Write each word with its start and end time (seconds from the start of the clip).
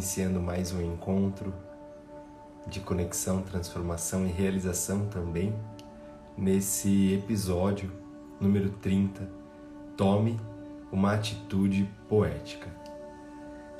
iniciando 0.00 0.40
mais 0.40 0.72
um 0.72 0.80
encontro 0.80 1.52
de 2.66 2.80
conexão, 2.80 3.42
transformação 3.42 4.26
e 4.26 4.30
realização 4.30 5.04
também 5.08 5.54
nesse 6.38 7.12
episódio 7.12 7.92
número 8.40 8.70
30. 8.70 9.28
Tome 9.98 10.40
uma 10.90 11.12
atitude 11.12 11.86
poética. 12.08 12.66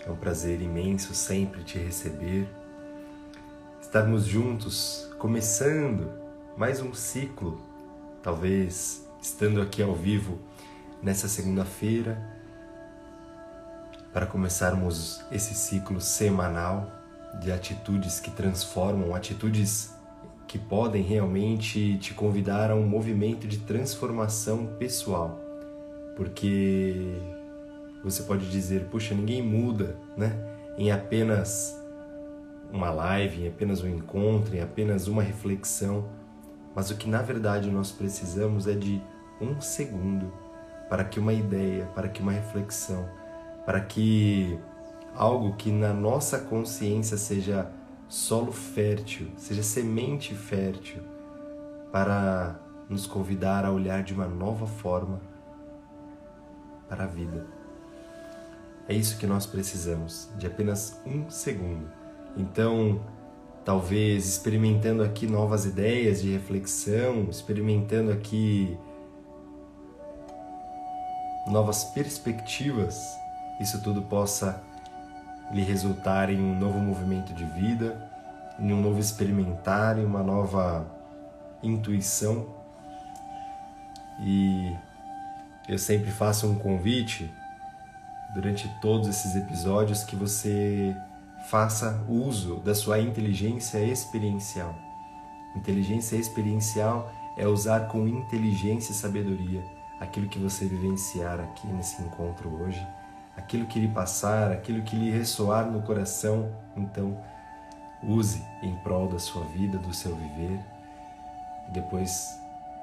É 0.04 0.10
um 0.10 0.16
prazer 0.16 0.60
imenso 0.60 1.14
sempre 1.14 1.64
te 1.64 1.78
receber, 1.78 2.46
estarmos 3.80 4.26
juntos, 4.26 5.10
começando 5.18 6.12
mais 6.54 6.82
um 6.82 6.92
ciclo, 6.92 7.58
talvez 8.22 9.08
estando 9.22 9.62
aqui 9.62 9.82
ao 9.82 9.94
vivo 9.94 10.38
nessa 11.02 11.28
segunda-feira, 11.28 12.39
para 14.12 14.26
começarmos 14.26 15.20
esse 15.30 15.54
ciclo 15.54 16.00
semanal 16.00 16.90
de 17.40 17.52
atitudes 17.52 18.18
que 18.18 18.30
transformam, 18.30 19.14
atitudes 19.14 19.94
que 20.48 20.58
podem 20.58 21.02
realmente 21.02 21.96
te 21.98 22.12
convidar 22.12 22.72
a 22.72 22.74
um 22.74 22.84
movimento 22.84 23.46
de 23.46 23.58
transformação 23.58 24.66
pessoal. 24.78 25.38
Porque 26.16 27.16
você 28.02 28.24
pode 28.24 28.50
dizer, 28.50 28.86
puxa, 28.86 29.14
ninguém 29.14 29.40
muda, 29.40 29.96
né? 30.16 30.32
Em 30.76 30.90
apenas 30.90 31.78
uma 32.72 32.90
live, 32.90 33.44
em 33.44 33.48
apenas 33.48 33.82
um 33.82 33.88
encontro, 33.88 34.56
em 34.56 34.60
apenas 34.60 35.06
uma 35.06 35.22
reflexão. 35.22 36.08
Mas 36.74 36.90
o 36.90 36.96
que 36.96 37.08
na 37.08 37.22
verdade 37.22 37.70
nós 37.70 37.92
precisamos 37.92 38.66
é 38.66 38.74
de 38.74 39.00
um 39.40 39.60
segundo 39.60 40.32
para 40.88 41.04
que 41.04 41.20
uma 41.20 41.32
ideia, 41.32 41.86
para 41.94 42.08
que 42.08 42.20
uma 42.20 42.32
reflexão, 42.32 43.08
para 43.64 43.80
que 43.80 44.58
algo 45.14 45.54
que 45.56 45.70
na 45.70 45.92
nossa 45.92 46.38
consciência 46.38 47.16
seja 47.16 47.70
solo 48.08 48.52
fértil, 48.52 49.30
seja 49.36 49.62
semente 49.62 50.34
fértil, 50.34 51.02
para 51.92 52.60
nos 52.88 53.06
convidar 53.06 53.64
a 53.64 53.70
olhar 53.70 54.02
de 54.02 54.12
uma 54.12 54.26
nova 54.26 54.66
forma 54.66 55.20
para 56.88 57.04
a 57.04 57.06
vida. 57.06 57.46
É 58.88 58.94
isso 58.94 59.18
que 59.18 59.26
nós 59.26 59.46
precisamos, 59.46 60.28
de 60.36 60.46
apenas 60.46 61.00
um 61.06 61.30
segundo. 61.30 61.88
Então, 62.36 63.00
talvez 63.64 64.26
experimentando 64.26 65.04
aqui 65.04 65.26
novas 65.26 65.64
ideias 65.64 66.20
de 66.20 66.32
reflexão, 66.32 67.28
experimentando 67.30 68.10
aqui 68.10 68.76
novas 71.46 71.84
perspectivas, 71.84 73.19
isso 73.60 73.80
tudo 73.82 74.02
possa 74.02 74.62
lhe 75.52 75.62
resultar 75.62 76.30
em 76.30 76.40
um 76.40 76.58
novo 76.58 76.78
movimento 76.78 77.34
de 77.34 77.44
vida, 77.44 78.10
em 78.58 78.72
um 78.72 78.80
novo 78.80 78.98
experimentar, 78.98 79.98
em 79.98 80.04
uma 80.04 80.22
nova 80.22 80.86
intuição. 81.62 82.46
E 84.20 84.74
eu 85.68 85.78
sempre 85.78 86.10
faço 86.10 86.46
um 86.46 86.54
convite 86.54 87.30
durante 88.34 88.68
todos 88.80 89.08
esses 89.08 89.36
episódios 89.36 90.04
que 90.04 90.16
você 90.16 90.96
faça 91.48 92.04
uso 92.08 92.56
da 92.56 92.74
sua 92.74 92.98
inteligência 93.00 93.78
experiencial. 93.78 94.74
Inteligência 95.56 96.16
experiencial 96.16 97.10
é 97.36 97.46
usar 97.46 97.88
com 97.88 98.06
inteligência 98.06 98.92
e 98.92 98.94
sabedoria 98.94 99.64
aquilo 99.98 100.28
que 100.28 100.38
você 100.38 100.64
vivenciar 100.64 101.40
aqui 101.40 101.66
nesse 101.66 102.00
encontro 102.02 102.48
hoje, 102.62 102.86
aquilo 103.40 103.66
que 103.66 103.80
lhe 103.80 103.88
passar, 103.88 104.52
aquilo 104.52 104.82
que 104.82 104.94
lhe 104.94 105.10
ressoar 105.10 105.70
no 105.70 105.82
coração, 105.82 106.52
então 106.76 107.18
use 108.02 108.42
em 108.62 108.74
prol 108.76 109.08
da 109.08 109.18
sua 109.18 109.44
vida, 109.46 109.78
do 109.78 109.92
seu 109.92 110.14
viver. 110.14 110.60
Depois 111.72 112.38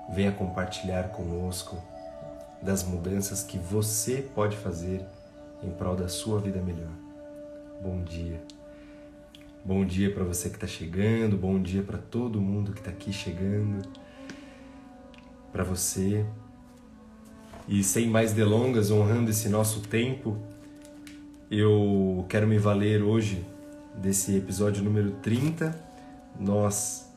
venha 0.09 0.31
compartilhar 0.31 1.09
conosco 1.09 1.77
das 2.61 2.83
mudanças 2.83 3.43
que 3.43 3.57
você 3.57 4.21
pode 4.21 4.57
fazer 4.57 5.05
em 5.63 5.69
prol 5.69 5.95
da 5.95 6.07
sua 6.07 6.39
vida 6.39 6.59
melhor. 6.59 6.91
Bom 7.81 8.01
dia. 8.03 8.41
Bom 9.63 9.85
dia 9.85 10.13
para 10.13 10.23
você 10.23 10.49
que 10.49 10.55
está 10.55 10.67
chegando, 10.67 11.37
bom 11.37 11.61
dia 11.61 11.83
para 11.83 11.97
todo 11.97 12.41
mundo 12.41 12.71
que 12.71 12.79
está 12.79 12.89
aqui 12.89 13.11
chegando, 13.11 13.87
para 15.51 15.63
você. 15.63 16.25
E 17.67 17.83
sem 17.83 18.07
mais 18.07 18.31
delongas, 18.31 18.91
honrando 18.91 19.29
esse 19.29 19.49
nosso 19.49 19.81
tempo, 19.81 20.37
eu 21.51 22.25
quero 22.29 22.47
me 22.47 22.57
valer 22.57 23.03
hoje 23.03 23.45
desse 23.93 24.37
episódio 24.37 24.81
número 24.81 25.11
30. 25.21 25.77
Nós 26.39 27.11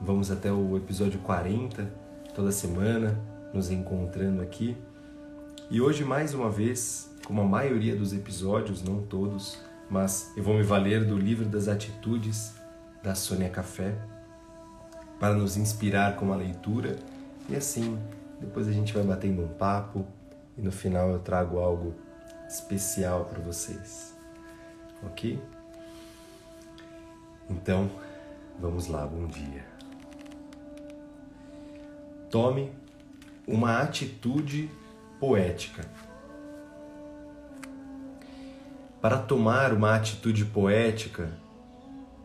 vamos 0.00 0.30
até 0.30 0.50
o 0.50 0.78
episódio 0.78 1.20
40 1.20 1.92
toda 2.34 2.50
semana, 2.50 3.20
nos 3.52 3.70
encontrando 3.70 4.40
aqui. 4.40 4.74
E 5.70 5.78
hoje, 5.78 6.04
mais 6.04 6.32
uma 6.32 6.50
vez, 6.50 7.14
como 7.26 7.42
a 7.42 7.46
maioria 7.46 7.94
dos 7.94 8.14
episódios, 8.14 8.82
não 8.82 9.02
todos, 9.02 9.58
mas 9.90 10.32
eu 10.38 10.42
vou 10.42 10.54
me 10.54 10.62
valer 10.62 11.04
do 11.04 11.18
livro 11.18 11.44
das 11.44 11.68
atitudes 11.68 12.54
da 13.02 13.14
Sônia 13.14 13.50
Café 13.50 13.94
para 15.18 15.34
nos 15.34 15.58
inspirar 15.58 16.16
com 16.16 16.32
a 16.32 16.36
leitura 16.36 16.96
e 17.46 17.54
assim 17.54 17.98
depois 18.40 18.66
a 18.66 18.72
gente 18.72 18.92
vai 18.92 19.02
batendo 19.02 19.42
um 19.42 19.48
papo 19.48 20.06
e 20.56 20.62
no 20.62 20.72
final 20.72 21.10
eu 21.10 21.18
trago 21.18 21.58
algo 21.58 21.94
especial 22.48 23.26
para 23.26 23.38
vocês, 23.38 24.16
ok? 25.02 25.40
Então 27.48 27.90
vamos 28.58 28.86
lá, 28.86 29.06
bom 29.06 29.26
dia. 29.26 29.64
Tome 32.30 32.72
uma 33.46 33.80
atitude 33.80 34.70
poética. 35.18 35.84
Para 39.00 39.18
tomar 39.18 39.72
uma 39.72 39.94
atitude 39.94 40.44
poética, 40.44 41.30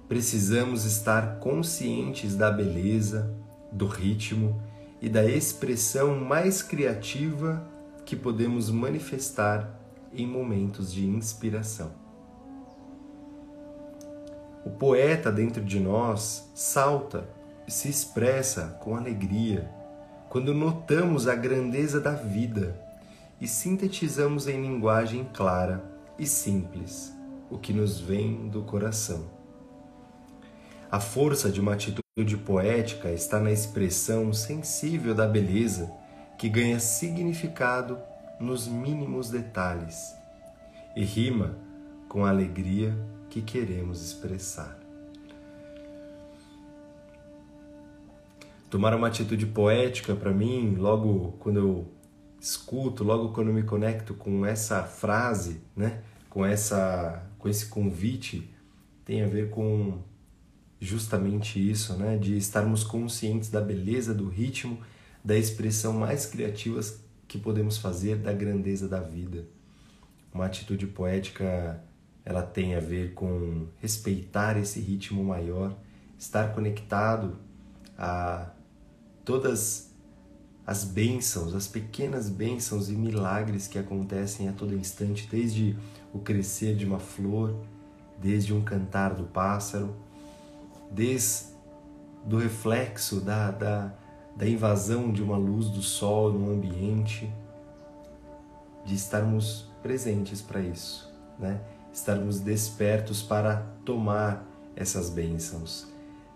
precisamos 0.07 0.85
estar 0.85 1.39
conscientes 1.39 2.35
da 2.35 2.51
beleza, 2.51 3.33
do 3.71 3.87
ritmo 3.87 4.61
e 5.05 5.09
da 5.09 5.23
expressão 5.23 6.19
mais 6.19 6.63
criativa 6.63 7.63
que 8.03 8.15
podemos 8.15 8.71
manifestar 8.71 9.79
em 10.11 10.25
momentos 10.25 10.91
de 10.91 11.05
inspiração. 11.05 11.91
O 14.65 14.71
poeta 14.71 15.31
dentro 15.31 15.63
de 15.63 15.79
nós 15.79 16.49
salta 16.55 17.29
e 17.67 17.71
se 17.71 17.87
expressa 17.87 18.79
com 18.81 18.95
alegria 18.95 19.69
quando 20.27 20.55
notamos 20.55 21.27
a 21.27 21.35
grandeza 21.35 22.01
da 22.01 22.13
vida 22.13 22.75
e 23.39 23.47
sintetizamos 23.47 24.47
em 24.47 24.59
linguagem 24.59 25.29
clara 25.31 25.83
e 26.17 26.25
simples 26.25 27.13
o 27.47 27.59
que 27.59 27.71
nos 27.71 27.99
vem 27.99 28.49
do 28.49 28.63
coração. 28.63 29.34
A 30.91 30.99
força 30.99 31.49
de 31.49 31.59
uma 31.59 31.73
atitude 31.73 32.37
poética 32.45 33.11
está 33.11 33.39
na 33.39 33.51
expressão 33.51 34.31
sensível 34.31 35.15
da 35.15 35.27
beleza 35.27 35.91
que 36.37 36.47
ganha 36.47 36.79
significado 36.79 37.97
nos 38.39 38.67
mínimos 38.67 39.29
detalhes 39.29 40.13
e 40.95 41.03
rima 41.03 41.57
com 42.07 42.23
a 42.23 42.29
alegria 42.29 42.95
que 43.29 43.41
queremos 43.41 44.01
expressar. 44.03 44.79
Tomar 48.69 48.93
uma 48.93 49.07
atitude 49.07 49.45
poética 49.45 50.15
para 50.15 50.31
mim, 50.31 50.75
logo 50.75 51.33
quando 51.39 51.59
eu 51.59 51.91
escuto, 52.39 53.03
logo 53.03 53.33
quando 53.33 53.51
me 53.51 53.63
conecto 53.63 54.13
com 54.13 54.45
essa 54.45 54.83
frase, 54.83 55.61
né, 55.75 56.03
com 56.29 56.45
essa 56.45 57.23
com 57.39 57.49
esse 57.49 57.67
convite, 57.67 58.53
tem 59.03 59.23
a 59.23 59.27
ver 59.27 59.49
com 59.49 59.99
justamente 60.85 61.59
isso, 61.59 61.93
né, 61.93 62.17
de 62.17 62.37
estarmos 62.37 62.83
conscientes 62.83 63.49
da 63.49 63.59
beleza 63.59 64.13
do 64.13 64.29
ritmo, 64.29 64.79
da 65.23 65.35
expressão 65.35 65.93
mais 65.93 66.25
criativas 66.25 66.99
que 67.27 67.37
podemos 67.37 67.77
fazer 67.77 68.17
da 68.17 68.31
grandeza 68.31 68.87
da 68.87 68.99
vida. 68.99 69.45
Uma 70.33 70.45
atitude 70.45 70.85
poética, 70.87 71.83
ela 72.23 72.43
tem 72.43 72.75
a 72.75 72.79
ver 72.79 73.13
com 73.13 73.67
respeitar 73.81 74.57
esse 74.57 74.79
ritmo 74.79 75.23
maior, 75.23 75.75
estar 76.17 76.53
conectado 76.53 77.37
a 77.97 78.51
todas 79.23 79.93
as 80.67 80.83
bênçãos, 80.83 81.53
as 81.53 81.67
pequenas 81.67 82.29
bênçãos 82.29 82.89
e 82.89 82.93
milagres 82.93 83.67
que 83.67 83.77
acontecem 83.77 84.49
a 84.49 84.53
todo 84.53 84.75
instante, 84.75 85.27
desde 85.29 85.75
o 86.13 86.19
crescer 86.19 86.75
de 86.75 86.85
uma 86.85 86.99
flor, 86.99 87.55
desde 88.19 88.53
um 88.53 88.63
cantar 88.63 89.13
do 89.13 89.25
pássaro, 89.25 89.95
desde 90.91 91.55
do 92.25 92.37
reflexo 92.37 93.21
da, 93.21 93.51
da, 93.51 93.93
da 94.35 94.47
invasão 94.47 95.11
de 95.11 95.21
uma 95.21 95.37
luz 95.37 95.69
do 95.69 95.81
sol 95.81 96.33
no 96.33 96.51
ambiente, 96.51 97.31
de 98.83 98.95
estarmos 98.95 99.69
presentes 99.81 100.41
para 100.41 100.59
isso, 100.59 101.11
né? 101.39 101.61
Estarmos 101.93 102.39
despertos 102.39 103.21
para 103.21 103.65
tomar 103.85 104.45
essas 104.75 105.09
bênçãos. 105.09 105.87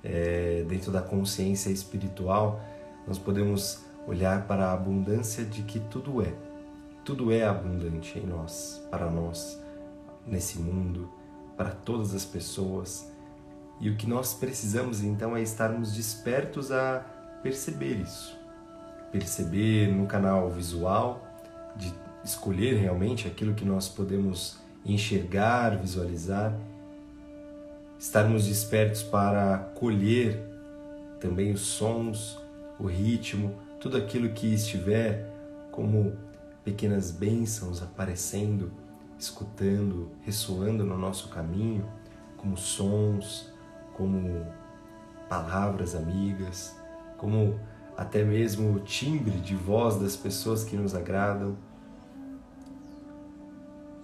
É, 0.02 0.64
dentro 0.68 0.92
da 0.92 1.02
consciência 1.02 1.70
espiritual, 1.70 2.62
nós 3.06 3.18
podemos 3.18 3.84
olhar 4.08 4.48
para 4.48 4.68
a 4.68 4.74
abundância 4.74 5.44
de 5.44 5.64
que 5.64 5.80
tudo 5.80 6.22
é. 6.22 6.34
Tudo 7.04 7.32
é 7.32 7.44
abundante 7.44 8.18
em 8.18 8.26
nós, 8.26 8.82
para 8.90 9.10
nós, 9.10 9.60
nesse 10.26 10.60
mundo, 10.60 11.10
para 11.58 11.72
todas 11.72 12.14
as 12.14 12.24
pessoas. 12.24 13.09
E 13.80 13.90
o 13.90 13.96
que 13.96 14.08
nós 14.08 14.34
precisamos 14.34 15.02
então 15.02 15.36
é 15.36 15.42
estarmos 15.42 15.94
despertos 15.94 16.72
a 16.72 17.06
perceber 17.42 18.02
isso. 18.02 18.38
Perceber 19.12 19.88
no 19.88 20.06
canal 20.06 20.50
visual, 20.50 21.26
de 21.76 21.94
escolher 22.24 22.76
realmente 22.76 23.28
aquilo 23.28 23.54
que 23.54 23.64
nós 23.64 23.88
podemos 23.88 24.60
enxergar, 24.86 25.78
visualizar, 25.78 26.54
estarmos 27.98 28.48
despertos 28.48 29.04
para 29.04 29.58
colher 29.76 30.42
também 31.20 31.52
os 31.52 31.62
sons, 31.62 32.38
o 32.80 32.86
ritmo, 32.86 33.56
tudo 33.80 33.98
aquilo 33.98 34.30
que 34.30 34.54
estiver 34.54 35.30
como 35.72 36.14
pequenas 36.64 37.12
bênçãos 37.12 37.82
aparecendo, 37.82 38.72
escutando, 39.18 40.12
ressoando 40.22 40.84
no 40.86 40.98
nosso 40.98 41.30
caminho, 41.30 41.86
como 42.38 42.56
sons, 42.56 43.49
como 44.00 44.48
palavras 45.28 45.94
amigas, 45.94 46.74
como 47.18 47.60
até 47.98 48.24
mesmo 48.24 48.74
o 48.74 48.80
timbre 48.80 49.38
de 49.42 49.54
voz 49.56 50.00
das 50.00 50.16
pessoas 50.16 50.64
que 50.64 50.78
nos 50.78 50.96
agradam. 50.96 51.58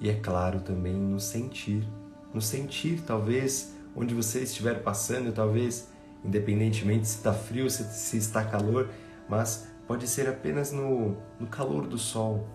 E 0.02 0.10
é 0.10 0.16
claro 0.16 0.60
também 0.60 0.94
no 0.94 1.18
sentir, 1.18 1.88
no 2.34 2.42
sentir 2.42 3.04
talvez 3.08 3.74
onde 3.96 4.14
você 4.14 4.42
estiver 4.42 4.84
passando, 4.84 5.32
talvez 5.32 5.88
independentemente 6.26 7.08
se 7.08 7.16
está 7.16 7.32
frio, 7.34 7.70
se, 7.70 7.86
se 7.86 8.18
está 8.18 8.44
calor, 8.44 8.90
mas 9.30 9.70
pode 9.88 10.10
ser 10.10 10.28
apenas 10.28 10.74
no, 10.74 11.16
no 11.40 11.48
calor 11.48 11.88
do 11.88 11.98
sol, 11.98 12.46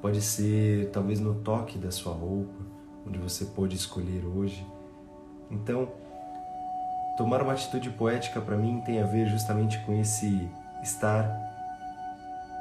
pode 0.00 0.22
ser 0.22 0.88
talvez 0.90 1.20
no 1.20 1.34
toque 1.34 1.76
da 1.76 1.90
sua 1.90 2.14
roupa, 2.14 2.64
onde 3.06 3.18
você 3.18 3.44
pode 3.44 3.76
escolher 3.76 4.24
hoje. 4.24 4.66
Então, 5.50 5.92
Tomar 7.16 7.42
uma 7.42 7.52
atitude 7.52 7.90
poética 7.90 8.40
para 8.40 8.56
mim 8.56 8.80
tem 8.80 9.00
a 9.00 9.06
ver 9.06 9.26
justamente 9.26 9.78
com 9.80 9.92
esse 10.00 10.50
estar 10.82 11.30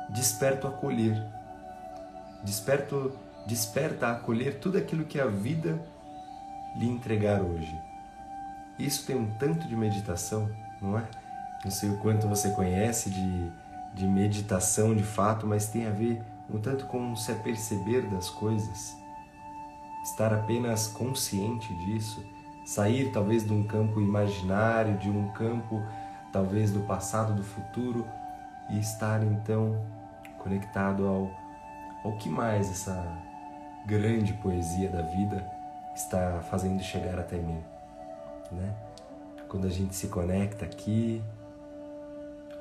desperto 0.10 0.68
a 0.68 0.70
acolher. 0.70 1.26
Desperto, 2.44 3.18
desperta 3.48 4.08
a 4.08 4.12
acolher 4.12 4.60
tudo 4.60 4.78
aquilo 4.78 5.06
que 5.06 5.20
a 5.20 5.26
vida 5.26 5.82
lhe 6.76 6.88
entregar 6.88 7.42
hoje. 7.42 7.76
Isso 8.78 9.06
tem 9.08 9.16
um 9.16 9.30
tanto 9.38 9.68
de 9.68 9.76
meditação, 9.76 10.50
não 10.82 11.00
é? 11.00 11.08
Não 11.64 11.72
sei 11.72 11.90
o 11.90 11.98
quanto 11.98 12.28
você 12.28 12.50
conhece 12.52 13.10
de, 13.10 13.52
de 13.94 14.06
meditação 14.06 14.96
de 14.96 15.04
fato, 15.04 15.48
mas 15.48 15.68
tem 15.68 15.88
a 15.88 15.92
ver 15.92 16.22
um 16.50 16.60
tanto 16.60 16.86
com 16.86 17.16
se 17.16 17.32
aperceber 17.32 18.08
das 18.10 18.30
coisas, 18.30 18.96
estar 20.04 20.34
apenas 20.34 20.88
consciente 20.88 21.74
disso 21.86 22.24
sair 22.66 23.12
talvez 23.12 23.46
de 23.46 23.54
um 23.54 23.64
campo 23.64 24.00
imaginário, 24.00 24.98
de 24.98 25.10
um 25.10 25.30
campo 25.32 25.82
talvez 26.32 26.72
do 26.72 26.82
passado, 26.82 27.34
do 27.34 27.44
futuro 27.44 28.08
e 28.70 28.80
estar 28.80 29.24
então 29.24 29.86
conectado 30.40 31.08
ao, 31.08 31.32
ao 32.04 32.18
que 32.18 32.30
mais 32.30 32.70
essa 32.70 33.22
grande 33.86 34.34
poesia 34.34 34.90
da 34.90 35.02
vida 35.02 35.46
está 35.96 36.42
fazendo 36.50 36.82
chegar 36.82 37.20
até 37.20 37.38
mim, 37.38 37.62
né? 38.52 38.74
Quando 39.48 39.68
a 39.68 39.70
gente 39.70 39.96
se 39.96 40.08
conecta 40.08 40.66
aqui, 40.66 41.22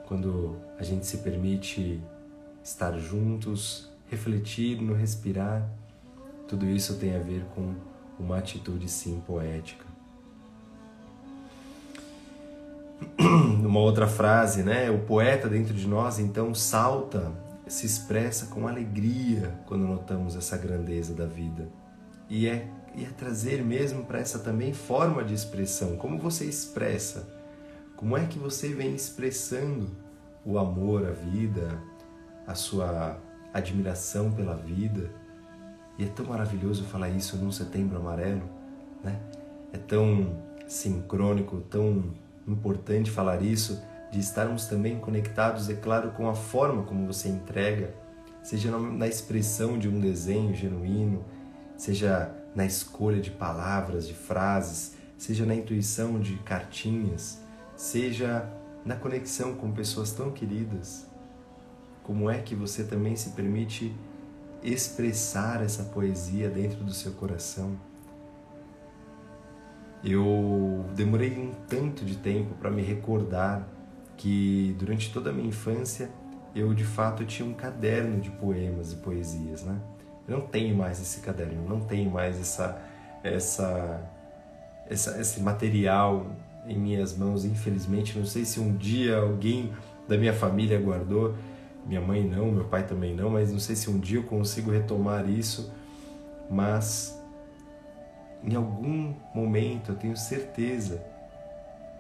quando 0.07 0.59
a 0.79 0.83
gente 0.83 1.07
se 1.07 1.19
permite 1.19 2.03
estar 2.63 2.93
juntos, 2.99 3.91
refletir 4.11 4.83
no 4.83 4.95
respirar, 4.95 5.67
tudo 6.47 6.67
isso 6.67 6.99
tem 6.99 7.17
a 7.17 7.19
ver 7.19 7.47
com 7.55 7.75
uma 8.19 8.39
atitude 8.39 8.89
sim 8.89 9.21
poética. 9.27 9.92
numa 13.61 13.81
outra 13.81 14.07
frase, 14.07 14.63
né? 14.63 14.91
O 14.91 15.01
poeta 15.01 15.49
dentro 15.49 15.75
de 15.75 15.87
nós 15.87 16.19
então 16.19 16.55
salta, 16.55 17.33
se 17.67 17.87
expressa 17.87 18.47
com 18.47 18.69
alegria 18.69 19.55
quando 19.67 19.87
notamos 19.87 20.37
essa 20.37 20.57
grandeza 20.57 21.15
da 21.15 21.27
vida. 21.27 21.69
E 22.29 22.47
é, 22.47 22.69
e 22.95 23.05
é 23.05 23.09
trazer 23.09 23.65
mesmo 23.65 24.05
para 24.05 24.19
essa 24.19 24.39
também 24.39 24.73
forma 24.73 25.25
de 25.25 25.35
expressão. 25.35 25.97
Como 25.97 26.19
você 26.19 26.45
expressa? 26.45 27.29
Como 27.97 28.17
é 28.17 28.27
que 28.27 28.39
você 28.39 28.69
vem 28.69 28.95
expressando 28.95 29.91
o 30.45 30.59
amor 30.59 31.07
à 31.07 31.13
vida, 31.13 31.79
a 32.47 32.55
sua 32.55 33.17
admiração 33.55 34.33
pela 34.33 34.57
vida? 34.57 35.11
E 35.99 36.05
é 36.05 36.09
tão 36.09 36.27
maravilhoso 36.27 36.85
falar 36.85 37.11
isso 37.11 37.37
num 37.37 37.53
setembro 37.53 37.99
amarelo, 37.99 38.43
né? 39.05 39.21
É 39.73 39.79
tão 39.79 40.37
sincrônico, 40.67 41.61
tão 41.71 42.13
importante 42.47 43.11
falar 43.11 43.43
isso, 43.43 43.83
de 44.11 44.21
estarmos 44.21 44.67
também 44.67 44.99
conectados, 44.99 45.69
é 45.69 45.75
claro, 45.75 46.11
com 46.11 46.29
a 46.29 46.35
forma 46.35 46.83
como 46.83 47.07
você 47.07 47.29
entrega, 47.29 47.95
seja 48.43 48.71
na 48.71 49.09
expressão 49.09 49.79
de 49.79 49.89
um 49.89 49.99
desenho 50.01 50.55
genuíno, 50.55 51.25
seja 51.77 52.35
na 52.55 52.67
escolha 52.67 53.21
de 53.21 53.31
palavras, 53.31 54.07
de 54.07 54.15
frases, 54.15 54.97
seja 55.17 55.47
na 55.47 55.55
intuição 55.55 56.21
de 56.21 56.37
cartinhas, 56.39 57.41
seja 57.77 58.49
na 58.85 58.97
conexão 58.97 59.55
com 59.55 59.73
pessoas 59.73 60.13
tão 60.13 60.31
queridas. 60.31 61.07
Como 62.03 62.29
é 62.29 62.39
que 62.43 62.55
você 62.55 62.85
também 62.85 63.17
se 63.17 63.31
permite 63.31 63.95
expressar 64.63 65.63
essa 65.63 65.85
poesia 65.85 66.51
dentro 66.51 66.85
do 66.85 66.93
seu 66.93 67.13
coração? 67.13 67.79
Eu 70.05 70.85
demorei 70.97 71.39
um 71.39 71.53
tanto 71.69 72.05
de 72.05 72.17
tempo 72.17 72.55
para 72.55 72.71
me 72.71 72.83
recordar 72.83 73.67
que 74.17 74.75
durante 74.79 75.13
toda 75.13 75.31
a 75.31 75.33
minha 75.33 75.49
infância 75.49 76.11
eu 76.55 76.75
de 76.75 76.85
fato 76.85 77.25
tinha 77.25 77.49
um 77.49 77.55
caderno 77.55 78.21
de 78.21 78.31
poemas 78.31 78.93
e 78.93 78.97
poesias, 78.97 79.63
né? 79.63 79.81
Eu 80.29 80.39
não 80.39 80.47
tenho 80.47 80.77
mais 80.77 81.01
esse 81.01 81.21
caderno, 81.21 81.69
não 81.69 81.81
tenho 81.81 82.11
mais 82.11 82.39
essa, 82.39 82.81
essa, 83.23 84.01
essa, 84.89 85.21
esse 85.21 85.41
material 85.41 86.27
em 86.67 86.79
minhas 86.79 87.17
mãos, 87.17 87.45
infelizmente. 87.45 88.19
Não 88.19 88.27
sei 88.27 88.45
se 88.45 88.61
um 88.61 88.77
dia 88.77 89.19
alguém 89.19 89.73
da 90.09 90.17
minha 90.17 90.33
família 90.33 90.81
guardou, 90.81 91.35
minha 91.87 92.01
mãe 92.01 92.25
não, 92.25 92.53
meu 92.53 92.65
pai 92.65 92.87
também 92.87 93.15
não, 93.15 93.31
mas 93.31 93.51
não 93.51 93.59
sei 93.59 93.75
se 93.75 93.91
um 93.91 93.99
dia 93.99 94.19
eu 94.19 94.25
consigo 94.25 94.71
retomar 94.71 95.29
isso. 95.29 95.73
Mas 96.51 97.21
em 98.45 98.55
algum 98.55 99.15
momento 99.35 99.93
eu 99.93 99.97
tenho 99.97 100.17
certeza 100.17 101.03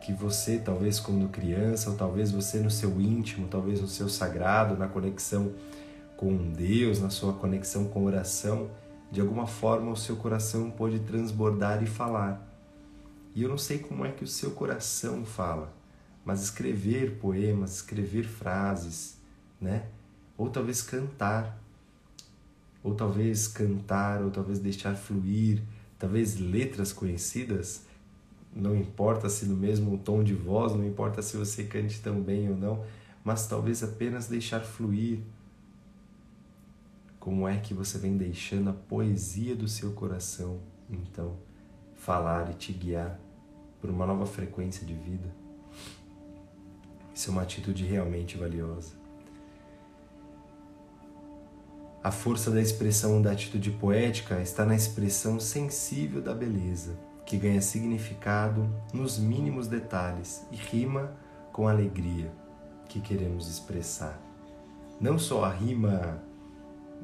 que 0.00 0.12
você, 0.12 0.58
talvez 0.58 0.99
quando 0.99 1.28
criança, 1.28 1.90
ou 1.90 1.96
talvez 1.96 2.32
você 2.32 2.58
no 2.58 2.70
seu 2.70 3.00
íntimo, 3.00 3.46
talvez 3.46 3.80
no 3.80 3.87
seu 3.87 4.08
sagrado, 4.08 4.76
na 4.76 4.88
conexão 4.88 5.52
com 6.16 6.52
Deus, 6.52 7.00
na 7.00 7.08
sua 7.08 7.32
conexão 7.32 7.84
com 7.84 8.04
oração, 8.04 8.70
de 9.12 9.20
alguma 9.20 9.46
forma 9.46 9.92
o 9.92 9.96
seu 9.96 10.16
coração 10.16 10.70
pode 10.70 10.99
transbordar 11.00 11.82
e 11.82 11.87
falar. 11.87 12.49
E 13.34 13.42
eu 13.42 13.49
não 13.49 13.58
sei 13.58 13.78
como 13.78 14.04
é 14.04 14.11
que 14.11 14.25
o 14.25 14.26
seu 14.26 14.50
coração 14.50 15.25
fala, 15.25 15.72
mas 16.25 16.42
escrever 16.42 17.18
poemas, 17.18 17.76
escrever 17.76 18.25
frases, 18.25 19.16
né? 19.61 19.84
Ou 20.37 20.50
talvez 20.50 20.82
cantar, 20.82 21.58
ou 22.82 22.94
talvez 22.94 23.46
cantar, 23.46 24.22
ou 24.22 24.30
talvez 24.30 24.58
deixar 24.58 24.96
fluir, 24.96 25.62
talvez 26.02 26.37
letras 26.37 26.92
conhecidas, 26.92 27.87
não 28.52 28.75
importa 28.75 29.28
se 29.28 29.47
no 29.47 29.54
mesmo 29.54 29.97
tom 29.97 30.25
de 30.25 30.35
voz, 30.35 30.73
não 30.73 30.85
importa 30.85 31.23
se 31.23 31.37
você 31.37 31.62
cante 31.62 32.02
tão 32.02 32.21
bem 32.21 32.50
ou 32.50 32.56
não, 32.56 32.85
mas 33.23 33.47
talvez 33.47 33.85
apenas 33.85 34.26
deixar 34.26 34.62
fluir. 34.62 35.21
Como 37.21 37.47
é 37.47 37.56
que 37.59 37.73
você 37.73 37.99
vem 37.99 38.16
deixando 38.16 38.71
a 38.71 38.73
poesia 38.73 39.54
do 39.54 39.68
seu 39.68 39.92
coração, 39.92 40.59
então, 40.90 41.37
falar 41.94 42.50
e 42.50 42.54
te 42.54 42.73
guiar 42.73 43.21
por 43.80 43.88
uma 43.88 44.04
nova 44.04 44.26
frequência 44.26 44.85
de 44.85 44.94
vida? 44.94 45.32
Isso 47.14 47.30
é 47.30 47.32
uma 47.32 47.42
atitude 47.42 47.85
realmente 47.85 48.37
valiosa. 48.37 49.01
A 52.04 52.11
força 52.11 52.50
da 52.50 52.61
expressão 52.61 53.23
da 53.23 53.30
atitude 53.30 53.71
poética 53.71 54.40
está 54.40 54.66
na 54.66 54.75
expressão 54.75 55.38
sensível 55.38 56.21
da 56.21 56.35
beleza, 56.35 56.99
que 57.25 57.37
ganha 57.37 57.62
significado 57.62 58.68
nos 58.92 59.21
mínimos 59.21 59.68
detalhes 59.68 60.44
e 60.50 60.56
rima 60.56 61.12
com 61.52 61.68
alegria, 61.68 62.32
que 62.88 63.00
queremos 63.00 63.49
expressar. 63.49 64.21
Não 65.00 65.16
só 65.16 65.44
a 65.44 65.50
rima, 65.50 66.21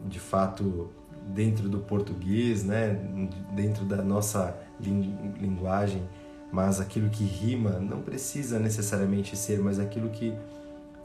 de 0.04 0.18
fato, 0.18 0.90
dentro 1.28 1.68
do 1.68 1.78
português, 1.78 2.64
né, 2.64 2.94
dentro 3.54 3.84
da 3.84 4.02
nossa 4.02 4.58
linguagem, 4.80 6.08
mas 6.50 6.80
aquilo 6.80 7.08
que 7.08 7.22
rima 7.22 7.78
não 7.78 8.02
precisa 8.02 8.58
necessariamente 8.58 9.36
ser, 9.36 9.60
mas 9.60 9.78
aquilo 9.78 10.10
que 10.10 10.36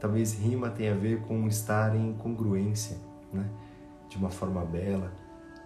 talvez 0.00 0.32
rima 0.32 0.68
tenha 0.68 0.94
a 0.94 0.96
ver 0.96 1.20
com 1.20 1.46
estar 1.46 1.94
em 1.94 2.12
congruência, 2.14 2.96
né, 3.32 3.48
de 4.14 4.18
uma 4.20 4.30
forma 4.30 4.64
bela, 4.64 5.12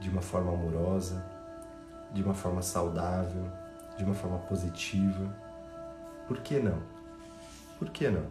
de 0.00 0.08
uma 0.08 0.22
forma 0.22 0.50
amorosa, 0.50 1.22
de 2.14 2.22
uma 2.22 2.32
forma 2.32 2.62
saudável, 2.62 3.44
de 3.98 4.04
uma 4.04 4.14
forma 4.14 4.38
positiva. 4.38 5.36
Por 6.26 6.38
que 6.40 6.58
não? 6.58 6.78
Por 7.78 7.90
que 7.90 8.08
não? 8.08 8.24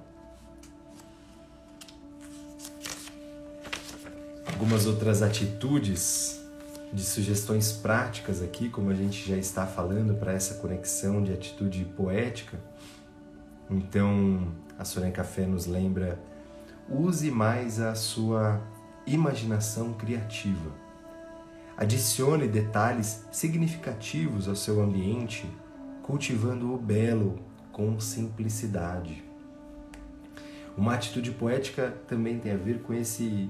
Algumas 4.52 4.88
outras 4.88 5.22
atitudes 5.22 6.42
de 6.92 7.04
sugestões 7.04 7.72
práticas 7.72 8.42
aqui, 8.42 8.70
como 8.70 8.90
a 8.90 8.96
gente 8.96 9.30
já 9.30 9.38
está 9.38 9.68
falando, 9.68 10.16
para 10.16 10.34
essa 10.34 10.56
conexão 10.56 11.22
de 11.22 11.32
atitude 11.32 11.86
poética. 11.96 12.58
Então, 13.70 14.52
a 14.80 14.84
Soren 14.84 15.12
Café 15.12 15.46
nos 15.46 15.68
lembra: 15.68 16.20
use 16.90 17.30
mais 17.30 17.80
a 17.80 17.94
sua 17.94 18.60
imaginação 19.08 19.94
criativa. 19.94 20.72
Adicione 21.78 22.48
detalhes 22.48 23.26
significativos 23.32 24.48
ao 24.48 24.56
seu 24.56 24.82
ambiente, 24.82 25.50
cultivando 26.04 26.74
o 26.74 26.78
belo 26.78 27.40
com 27.72 28.00
simplicidade. 28.00 29.24
Uma 30.76 30.94
atitude 30.94 31.32
poética 31.32 31.96
também 32.08 32.40
tem 32.40 32.52
a 32.52 32.58
ver 32.58 32.82
com 32.82 32.94
esse 32.94 33.50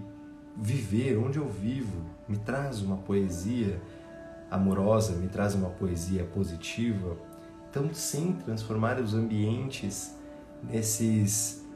viver 0.55 1.17
onde 1.17 1.37
eu 1.37 1.47
vivo, 1.47 2.01
me 2.27 2.37
traz 2.37 2.81
uma 2.81 2.97
poesia 2.97 3.81
amorosa, 4.49 5.13
me 5.13 5.27
traz 5.27 5.53
uma 5.53 5.69
poesia 5.69 6.23
positiva. 6.23 7.17
Então, 7.69 7.93
sim, 7.93 8.37
transformar 8.45 8.99
os 8.99 9.13
ambientes 9.13 10.15
nesses 10.63 11.66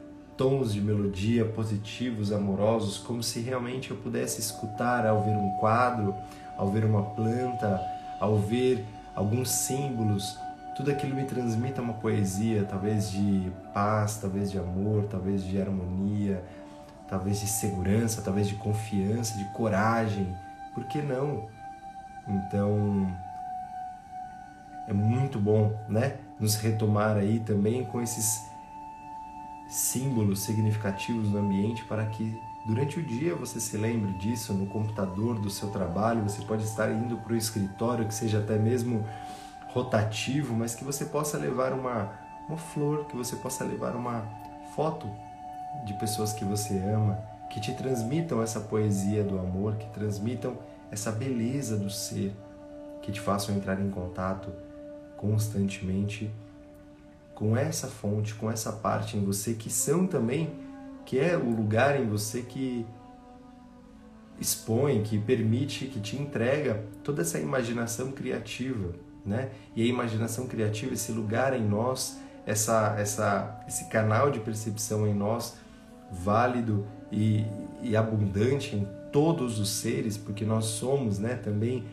tons 0.41 0.73
de 0.73 0.81
melodia 0.81 1.45
positivos, 1.45 2.31
amorosos, 2.31 2.97
como 2.97 3.21
se 3.21 3.41
realmente 3.41 3.91
eu 3.91 3.97
pudesse 3.97 4.39
escutar 4.39 5.05
ao 5.05 5.21
ver 5.21 5.35
um 5.37 5.51
quadro, 5.59 6.15
ao 6.57 6.67
ver 6.71 6.83
uma 6.83 7.03
planta, 7.11 7.79
ao 8.19 8.37
ver 8.37 8.83
alguns 9.15 9.51
símbolos, 9.51 10.35
tudo 10.75 10.89
aquilo 10.89 11.13
me 11.15 11.25
transmita 11.25 11.79
uma 11.79 11.93
poesia, 11.93 12.65
talvez 12.67 13.11
de 13.11 13.51
paz, 13.71 14.17
talvez 14.17 14.49
de 14.49 14.57
amor, 14.57 15.03
talvez 15.11 15.43
de 15.43 15.61
harmonia, 15.61 16.43
talvez 17.07 17.39
de 17.39 17.45
segurança, 17.45 18.23
talvez 18.23 18.47
de 18.47 18.55
confiança, 18.55 19.37
de 19.37 19.45
coragem. 19.53 20.35
Por 20.73 20.85
que 20.85 21.03
não? 21.03 21.47
Então, 22.27 23.15
é 24.87 24.93
muito 24.93 25.37
bom, 25.37 25.71
né? 25.87 26.15
Nos 26.39 26.55
retomar 26.55 27.15
aí 27.15 27.39
também 27.41 27.85
com 27.85 28.01
esses 28.01 28.50
símbolos 29.71 30.41
significativos 30.41 31.29
no 31.29 31.39
ambiente 31.39 31.85
para 31.85 32.05
que 32.05 32.37
durante 32.65 32.99
o 32.99 33.03
dia 33.03 33.33
você 33.33 33.57
se 33.57 33.77
lembre 33.77 34.11
disso 34.17 34.53
no 34.53 34.67
computador 34.67 35.39
do 35.39 35.49
seu 35.49 35.69
trabalho. 35.69 36.23
Você 36.23 36.41
pode 36.41 36.63
estar 36.65 36.91
indo 36.91 37.15
para 37.15 37.31
o 37.31 37.37
escritório, 37.37 38.05
que 38.05 38.13
seja 38.13 38.39
até 38.39 38.57
mesmo 38.57 39.07
rotativo, 39.67 40.53
mas 40.53 40.75
que 40.75 40.83
você 40.83 41.05
possa 41.05 41.37
levar 41.37 41.71
uma, 41.71 42.11
uma 42.49 42.57
flor, 42.57 43.05
que 43.05 43.15
você 43.15 43.37
possa 43.37 43.63
levar 43.63 43.95
uma 43.95 44.27
foto 44.75 45.09
de 45.85 45.93
pessoas 45.93 46.33
que 46.33 46.43
você 46.43 46.77
ama, 46.77 47.17
que 47.49 47.61
te 47.61 47.73
transmitam 47.73 48.43
essa 48.43 48.59
poesia 48.59 49.23
do 49.23 49.39
amor, 49.39 49.77
que 49.77 49.89
transmitam 49.91 50.57
essa 50.91 51.13
beleza 51.13 51.77
do 51.77 51.89
ser, 51.89 52.35
que 53.01 53.09
te 53.09 53.21
façam 53.21 53.55
entrar 53.55 53.79
em 53.79 53.89
contato 53.89 54.51
constantemente 55.15 56.29
com 57.41 57.57
essa 57.57 57.87
fonte, 57.87 58.35
com 58.35 58.51
essa 58.51 58.71
parte 58.71 59.17
em 59.17 59.25
você 59.25 59.55
que 59.55 59.67
são 59.67 60.05
também, 60.05 60.53
que 61.03 61.17
é 61.17 61.35
o 61.35 61.49
lugar 61.49 61.99
em 61.99 62.07
você 62.07 62.43
que 62.43 62.85
expõe, 64.39 65.01
que 65.01 65.17
permite, 65.17 65.87
que 65.87 65.99
te 65.99 66.15
entrega 66.15 66.85
toda 67.03 67.23
essa 67.23 67.39
imaginação 67.39 68.11
criativa, 68.11 68.93
né? 69.25 69.49
E 69.75 69.81
a 69.81 69.85
imaginação 69.87 70.45
criativa, 70.45 70.93
esse 70.93 71.11
lugar 71.11 71.59
em 71.59 71.67
nós, 71.67 72.19
essa, 72.45 72.95
essa, 72.99 73.59
esse 73.67 73.89
canal 73.89 74.29
de 74.29 74.39
percepção 74.39 75.07
em 75.07 75.13
nós 75.15 75.55
válido 76.11 76.85
e, 77.11 77.43
e 77.81 77.97
abundante 77.97 78.75
em 78.75 78.87
todos 79.11 79.59
os 79.59 79.69
seres, 79.69 80.15
porque 80.15 80.45
nós 80.45 80.65
somos 80.65 81.17
né, 81.17 81.33
também 81.33 81.85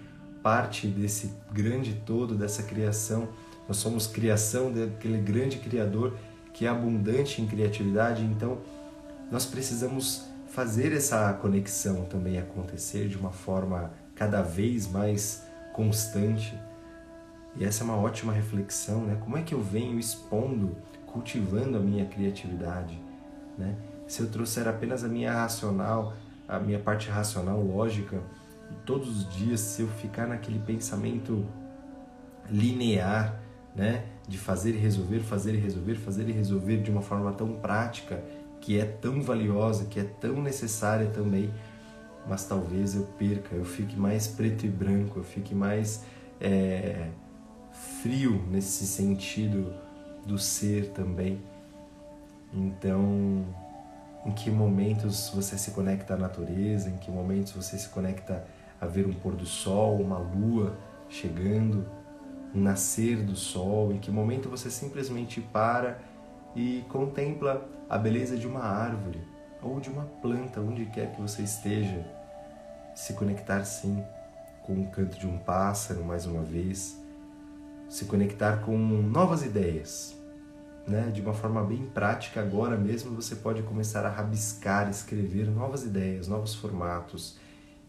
parte 0.43 0.87
desse 0.87 1.33
grande 1.51 1.95
todo, 2.05 2.35
dessa 2.35 2.63
criação. 2.63 3.29
Nós 3.69 3.77
somos 3.77 4.07
criação 4.07 4.73
daquele 4.73 5.19
grande 5.19 5.59
Criador 5.59 6.17
que 6.53 6.67
é 6.67 6.69
abundante 6.69 7.41
em 7.41 7.47
criatividade, 7.47 8.25
então 8.25 8.59
nós 9.31 9.47
precisamos 9.47 10.25
fazer 10.49 10.93
essa 10.93 11.33
conexão 11.35 12.07
também 12.07 12.39
acontecer 12.39 13.07
de 13.07 13.17
uma 13.17 13.31
forma 13.31 13.93
cada 14.17 14.43
vez 14.43 14.91
mais 14.91 15.45
constante. 15.73 16.59
E 17.55 17.65
essa 17.65 17.83
é 17.83 17.85
uma 17.85 17.97
ótima 17.97 18.33
reflexão, 18.33 19.03
né? 19.03 19.17
Como 19.21 19.37
é 19.37 19.43
que 19.43 19.55
eu 19.55 19.63
venho 19.63 19.99
expondo, 19.99 20.77
cultivando 21.07 21.77
a 21.77 21.81
minha 21.81 22.07
criatividade, 22.07 23.01
né? 23.57 23.77
se 24.09 24.23
eu 24.23 24.31
trouxer 24.31 24.67
apenas 24.67 25.05
a 25.05 25.09
minha 25.09 25.33
racional, 25.33 26.15
a 26.49 26.59
minha 26.59 26.79
parte 26.79 27.11
racional, 27.11 27.63
lógica, 27.63 28.19
todos 28.87 29.09
os 29.09 29.35
dias, 29.37 29.61
se 29.61 29.83
eu 29.83 29.89
ficar 29.89 30.27
naquele 30.27 30.59
pensamento 30.59 31.47
linear, 32.51 33.39
né, 33.79 34.05
de 34.27 34.37
fazer 34.37 34.75
e 34.75 34.77
resolver, 34.77 35.21
fazer 35.21 35.55
e 35.55 35.59
resolver, 35.59 35.95
fazer 35.95 36.29
e 36.29 36.33
resolver 36.33 36.79
de 36.79 36.91
uma 36.91 37.01
forma 37.01 37.33
tão 37.33 37.55
prática, 37.55 38.23
que 38.61 38.79
é 38.79 38.85
tão 38.85 39.23
valiosa, 39.23 39.85
que 39.85 40.01
é 40.01 40.05
tão 40.05 40.43
necessária 40.43 41.07
também, 41.07 41.49
mas 42.27 42.45
talvez 42.45 42.97
eu 42.97 43.05
perca, 43.17 43.55
eu 43.55 43.65
fique 43.65 43.97
mais 43.97 44.27
preto 44.27 44.67
e 44.67 44.69
branco, 44.69 45.21
eu 45.21 45.25
fique 45.25 45.55
mais 45.55 46.05
é, 46.41 47.09
frio 48.03 48.45
nesse 48.51 48.85
sentido 48.85 49.73
do 50.27 50.37
ser 50.37 50.89
também. 50.89 51.41
Então, 52.53 53.45
em 54.27 54.33
que 54.33 54.51
momentos 54.51 55.31
você 55.33 55.57
se 55.57 55.71
conecta 55.71 56.15
à 56.15 56.17
natureza, 56.17 56.91
em 56.91 56.97
que 56.97 57.11
momentos 57.11 57.53
você 57.53 57.79
se 57.79 57.89
conecta 57.89 58.45
a 58.81 58.87
ver 58.87 59.07
um 59.07 59.13
pôr 59.13 59.35
do 59.37 59.47
sol, 59.47 60.01
uma 60.01 60.19
lua 60.19 60.77
chegando, 61.09 61.87
nascer 62.55 63.23
do 63.23 63.37
sol, 63.37 63.93
em 63.93 63.99
que 63.99 64.11
momento 64.11 64.49
você 64.49 64.71
simplesmente 64.71 65.41
para 65.41 66.01
e 66.55 66.85
contempla 66.89 67.69
a 67.89 67.99
beleza 67.99 68.37
de 68.37 68.47
uma 68.47 68.61
árvore 68.63 69.21
ou 69.63 69.81
de 69.81 69.91
uma 69.91 70.05
planta, 70.23 70.61
onde 70.61 70.87
quer 70.87 71.13
que 71.13 71.21
você 71.21 71.43
esteja. 71.43 72.05
Se 72.95 73.15
conectar 73.15 73.65
sim 73.65 74.03
com 74.63 74.81
o 74.81 74.91
canto 74.91 75.19
de 75.19 75.27
um 75.27 75.39
pássaro 75.39 76.05
mais 76.05 76.27
uma 76.27 76.43
vez, 76.43 77.01
se 77.89 78.05
conectar 78.05 78.59
com 78.59 78.77
novas 78.77 79.43
ideias, 79.43 80.17
né, 80.87 81.11
de 81.11 81.21
uma 81.21 81.35
forma 81.35 81.63
bem 81.63 81.87
prática, 81.87 82.41
agora 82.41 82.77
mesmo 82.77 83.15
você 83.15 83.37
pode 83.37 83.63
começar 83.63 84.05
a 84.05 84.11
rabiscar, 84.11 84.89
escrever 84.89 85.51
novas 85.51 85.85
ideias, 85.85 86.29
novos 86.29 86.55
formatos 86.55 87.39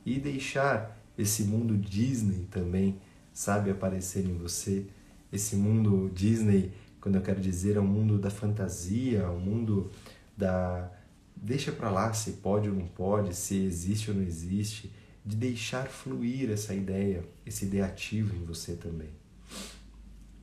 e 0.06 0.20
deixar 0.20 0.98
esse 1.18 1.44
mundo 1.44 1.78
Disney 1.78 2.48
também, 2.50 3.00
sabe, 3.40 3.72
aparecer 3.72 4.26
em 4.26 4.38
você. 4.38 4.86
Esse 5.32 5.56
mundo 5.56 6.12
Disney, 6.14 6.74
quando 7.00 7.16
eu 7.16 7.22
quero 7.22 7.40
dizer, 7.40 7.78
é 7.78 7.80
o 7.80 7.84
um 7.84 7.88
mundo 7.88 8.18
da 8.18 8.30
fantasia, 8.30 9.30
o 9.30 9.38
um 9.38 9.40
mundo 9.40 9.90
da. 10.36 10.92
Deixa 11.38 11.72
para 11.72 11.90
lá 11.90 12.12
se 12.12 12.34
pode 12.34 12.68
ou 12.68 12.76
não 12.76 12.86
pode, 12.86 13.34
se 13.34 13.56
existe 13.56 14.12
ou 14.12 14.18
não 14.18 14.24
existe, 14.24 14.92
de 15.26 15.38
deixar 15.38 15.88
fluir 15.88 16.52
essa 16.52 16.74
ideia, 16.74 17.24
esse 17.46 17.64
ideativo 17.64 18.36
em 18.36 18.44
você 18.44 18.74
também. 18.74 19.08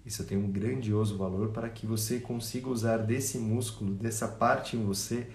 Isso 0.06 0.24
tem 0.24 0.38
um 0.38 0.50
grandioso 0.50 1.18
valor 1.18 1.50
para 1.50 1.68
que 1.68 1.84
você 1.84 2.18
consiga 2.18 2.70
usar 2.70 2.96
desse 2.96 3.36
músculo, 3.36 3.92
dessa 3.92 4.26
parte 4.26 4.74
em 4.74 4.82
você, 4.82 5.26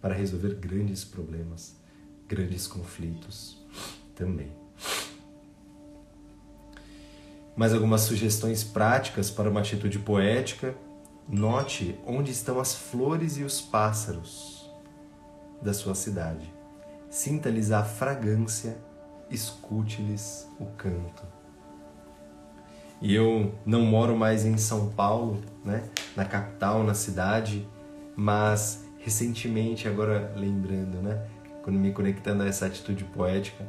para 0.00 0.14
resolver 0.14 0.54
grandes 0.54 1.04
problemas, 1.04 1.76
grandes 2.26 2.66
conflitos 2.66 3.58
também. 4.14 4.50
Mais 7.60 7.74
algumas 7.74 8.00
sugestões 8.00 8.64
práticas 8.64 9.30
para 9.30 9.50
uma 9.50 9.60
atitude 9.60 9.98
poética. 9.98 10.74
Note 11.28 12.00
onde 12.06 12.30
estão 12.30 12.58
as 12.58 12.74
flores 12.74 13.36
e 13.36 13.42
os 13.42 13.60
pássaros 13.60 14.72
da 15.60 15.74
sua 15.74 15.94
cidade. 15.94 16.50
Sinta-lhes 17.10 17.70
a 17.70 17.84
fragrância, 17.84 18.78
escute-lhes 19.28 20.48
o 20.58 20.64
canto. 20.74 21.22
E 22.98 23.14
eu 23.14 23.54
não 23.66 23.82
moro 23.82 24.16
mais 24.16 24.46
em 24.46 24.56
São 24.56 24.88
Paulo, 24.88 25.42
né, 25.62 25.84
na 26.16 26.24
capital, 26.24 26.82
na 26.82 26.94
cidade, 26.94 27.68
mas 28.16 28.86
recentemente, 29.00 29.86
agora 29.86 30.32
lembrando, 30.34 31.02
né? 31.02 31.26
Quando 31.62 31.78
me 31.78 31.92
conectando 31.92 32.42
a 32.42 32.46
essa 32.46 32.64
atitude 32.64 33.04
poética, 33.04 33.66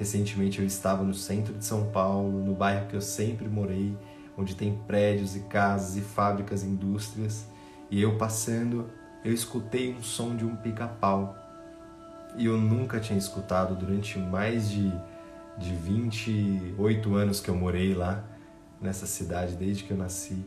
recentemente 0.00 0.58
eu 0.58 0.66
estava 0.66 1.04
no 1.04 1.12
centro 1.12 1.52
de 1.52 1.62
São 1.62 1.90
Paulo, 1.90 2.42
no 2.42 2.54
bairro 2.54 2.86
que 2.86 2.96
eu 2.96 3.02
sempre 3.02 3.46
morei, 3.46 3.94
onde 4.34 4.56
tem 4.56 4.74
prédios 4.86 5.36
e 5.36 5.40
casas 5.40 5.94
e 5.94 6.00
fábricas, 6.00 6.62
e 6.62 6.66
indústrias, 6.66 7.44
e 7.90 8.00
eu 8.00 8.16
passando, 8.16 8.88
eu 9.22 9.30
escutei 9.30 9.94
um 9.94 10.02
som 10.02 10.34
de 10.34 10.42
um 10.42 10.56
pica-pau. 10.56 11.36
E 12.34 12.46
eu 12.46 12.56
nunca 12.56 12.98
tinha 12.98 13.18
escutado 13.18 13.74
durante 13.74 14.18
mais 14.18 14.70
de, 14.70 14.90
de 15.58 15.74
28 15.74 17.14
anos 17.14 17.38
que 17.38 17.50
eu 17.50 17.54
morei 17.54 17.92
lá, 17.92 18.24
nessa 18.80 19.04
cidade, 19.04 19.54
desde 19.54 19.84
que 19.84 19.90
eu 19.90 19.98
nasci 19.98 20.42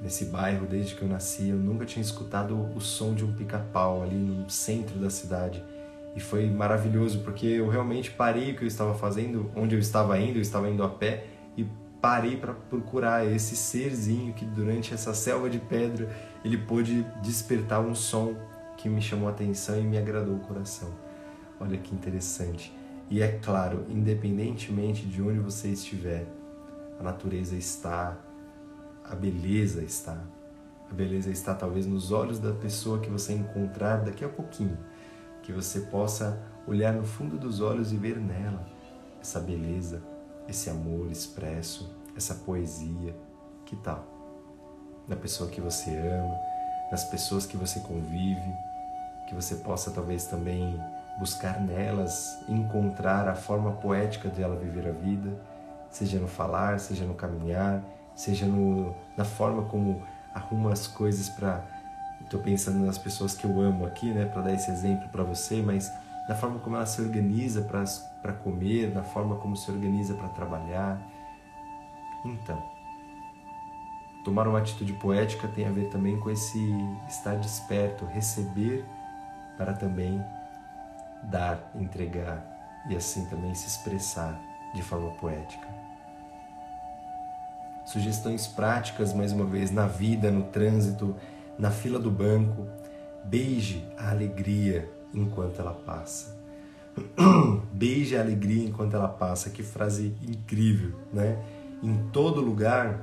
nesse 0.00 0.24
bairro 0.24 0.66
desde 0.66 0.96
que 0.96 1.02
eu 1.02 1.08
nasci. 1.08 1.50
Eu 1.50 1.56
nunca 1.56 1.86
tinha 1.86 2.02
escutado 2.02 2.56
o 2.74 2.80
som 2.80 3.14
de 3.14 3.24
um 3.24 3.32
pica-pau 3.32 4.02
ali 4.02 4.16
no 4.16 4.50
centro 4.50 4.98
da 4.98 5.08
cidade. 5.08 5.62
E 6.14 6.20
foi 6.20 6.48
maravilhoso 6.50 7.20
porque 7.20 7.46
eu 7.46 7.68
realmente 7.68 8.10
parei 8.10 8.52
o 8.52 8.56
que 8.56 8.64
eu 8.64 8.68
estava 8.68 8.94
fazendo, 8.94 9.50
onde 9.56 9.74
eu 9.74 9.78
estava 9.78 10.18
indo, 10.18 10.36
eu 10.38 10.42
estava 10.42 10.68
indo 10.68 10.82
a 10.82 10.88
pé 10.88 11.26
e 11.56 11.66
parei 12.00 12.36
para 12.36 12.52
procurar 12.52 13.26
esse 13.26 13.56
serzinho 13.56 14.34
que 14.34 14.44
durante 14.44 14.92
essa 14.92 15.14
selva 15.14 15.48
de 15.48 15.58
pedra 15.58 16.10
ele 16.44 16.58
pôde 16.58 17.02
despertar 17.22 17.80
um 17.80 17.94
som 17.94 18.34
que 18.76 18.88
me 18.88 19.00
chamou 19.00 19.28
a 19.28 19.30
atenção 19.30 19.78
e 19.78 19.82
me 19.82 19.96
agradou 19.96 20.34
o 20.34 20.40
coração. 20.40 20.90
Olha 21.60 21.78
que 21.78 21.94
interessante. 21.94 22.74
E 23.08 23.22
é 23.22 23.38
claro, 23.38 23.86
independentemente 23.88 25.06
de 25.06 25.22
onde 25.22 25.38
você 25.38 25.68
estiver, 25.68 26.26
a 26.98 27.02
natureza 27.02 27.54
está, 27.54 28.18
a 29.04 29.14
beleza 29.14 29.82
está. 29.82 30.18
A 30.90 30.94
beleza 30.94 31.30
está 31.30 31.54
talvez 31.54 31.86
nos 31.86 32.10
olhos 32.10 32.38
da 32.38 32.52
pessoa 32.52 32.98
que 32.98 33.08
você 33.08 33.32
encontrar 33.32 33.98
daqui 33.98 34.24
a 34.24 34.28
pouquinho, 34.28 34.76
que 35.42 35.52
você 35.52 35.80
possa 35.80 36.40
olhar 36.66 36.92
no 36.92 37.04
fundo 37.04 37.38
dos 37.38 37.60
olhos 37.60 37.92
e 37.92 37.96
ver 37.96 38.16
nela 38.18 38.64
essa 39.20 39.40
beleza, 39.40 40.02
esse 40.48 40.68
amor 40.68 41.10
expresso, 41.10 41.94
essa 42.16 42.34
poesia. 42.34 43.14
Que 43.64 43.76
tal? 43.76 44.04
Na 45.08 45.16
pessoa 45.16 45.48
que 45.48 45.60
você 45.60 45.90
ama, 45.96 46.38
nas 46.90 47.04
pessoas 47.04 47.46
que 47.46 47.56
você 47.56 47.80
convive, 47.80 48.52
que 49.28 49.34
você 49.34 49.56
possa 49.56 49.90
talvez 49.90 50.26
também 50.26 50.78
buscar 51.18 51.60
nelas 51.60 52.38
encontrar 52.48 53.28
a 53.28 53.34
forma 53.34 53.72
poética 53.72 54.28
de 54.28 54.42
ela 54.42 54.56
viver 54.56 54.88
a 54.88 54.92
vida, 54.92 55.38
seja 55.90 56.18
no 56.18 56.26
falar, 56.26 56.80
seja 56.80 57.04
no 57.04 57.14
caminhar, 57.14 57.82
seja 58.14 58.46
no, 58.46 58.94
na 59.16 59.24
forma 59.24 59.64
como 59.64 60.02
arruma 60.34 60.72
as 60.72 60.86
coisas 60.86 61.28
para. 61.28 61.64
Estou 62.24 62.40
pensando 62.40 62.84
nas 62.84 62.98
pessoas 62.98 63.34
que 63.34 63.44
eu 63.44 63.60
amo 63.60 63.84
aqui, 63.84 64.12
né, 64.12 64.24
para 64.24 64.42
dar 64.42 64.54
esse 64.54 64.70
exemplo 64.70 65.08
para 65.08 65.22
você, 65.22 65.62
mas 65.62 65.92
na 66.28 66.34
forma 66.34 66.58
como 66.60 66.76
ela 66.76 66.86
se 66.86 67.00
organiza 67.00 67.62
para 67.62 68.32
comer, 68.32 68.92
na 68.94 69.02
forma 69.02 69.36
como 69.36 69.56
se 69.56 69.70
organiza 69.70 70.14
para 70.14 70.28
trabalhar. 70.28 71.00
Então, 72.24 72.62
tomar 74.24 74.46
uma 74.46 74.58
atitude 74.58 74.92
poética 74.94 75.48
tem 75.48 75.66
a 75.66 75.70
ver 75.70 75.90
também 75.90 76.18
com 76.18 76.30
esse 76.30 76.58
estar 77.08 77.36
desperto, 77.36 78.04
receber 78.06 78.84
para 79.58 79.72
também 79.72 80.24
dar, 81.24 81.70
entregar 81.74 82.44
e 82.88 82.96
assim 82.96 83.26
também 83.26 83.54
se 83.54 83.66
expressar 83.68 84.40
de 84.74 84.82
forma 84.82 85.10
poética 85.12 85.82
sugestões 87.84 88.46
práticas, 88.46 89.12
mais 89.12 89.32
uma 89.32 89.44
vez, 89.44 89.70
na 89.70 89.86
vida, 89.86 90.30
no 90.30 90.44
trânsito, 90.44 91.16
na 91.58 91.70
fila 91.70 91.98
do 91.98 92.10
banco. 92.10 92.66
Beije 93.24 93.84
a 93.96 94.10
alegria 94.10 94.90
enquanto 95.14 95.60
ela 95.60 95.72
passa. 95.72 96.36
Beije 97.72 98.16
a 98.16 98.20
alegria 98.20 98.64
enquanto 98.64 98.94
ela 98.94 99.08
passa. 99.08 99.50
Que 99.50 99.62
frase 99.62 100.14
incrível, 100.22 100.92
né? 101.12 101.42
Em 101.82 101.96
todo 102.12 102.40
lugar, 102.40 103.00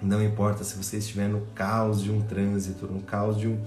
não 0.00 0.22
importa 0.22 0.64
se 0.64 0.76
você 0.76 0.98
estiver 0.98 1.28
no 1.28 1.42
caos 1.54 2.02
de 2.02 2.10
um 2.10 2.20
trânsito, 2.20 2.86
no 2.86 3.00
caos 3.00 3.38
de, 3.38 3.48
um, 3.48 3.60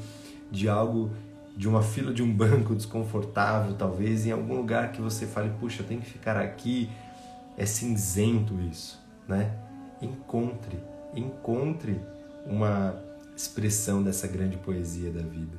de 0.52 0.68
algo, 0.68 1.12
de 1.56 1.68
uma 1.68 1.82
fila 1.82 2.14
de 2.14 2.22
um 2.22 2.32
banco 2.32 2.76
desconfortável, 2.76 3.74
talvez, 3.76 4.26
em 4.26 4.32
algum 4.32 4.56
lugar 4.56 4.92
que 4.92 5.02
você 5.02 5.26
fale, 5.26 5.52
puxa, 5.60 5.84
tem 5.84 6.00
que 6.00 6.06
ficar 6.06 6.38
aqui, 6.38 6.90
é 7.58 7.66
cinzento 7.66 8.60
isso, 8.62 9.00
né? 9.28 9.52
encontre, 10.02 10.80
encontre 11.14 12.00
uma 12.46 12.96
expressão 13.40 14.04
dessa 14.04 14.28
grande 14.28 14.58
poesia 14.58 15.10
da 15.12 15.22
vida. 15.22 15.58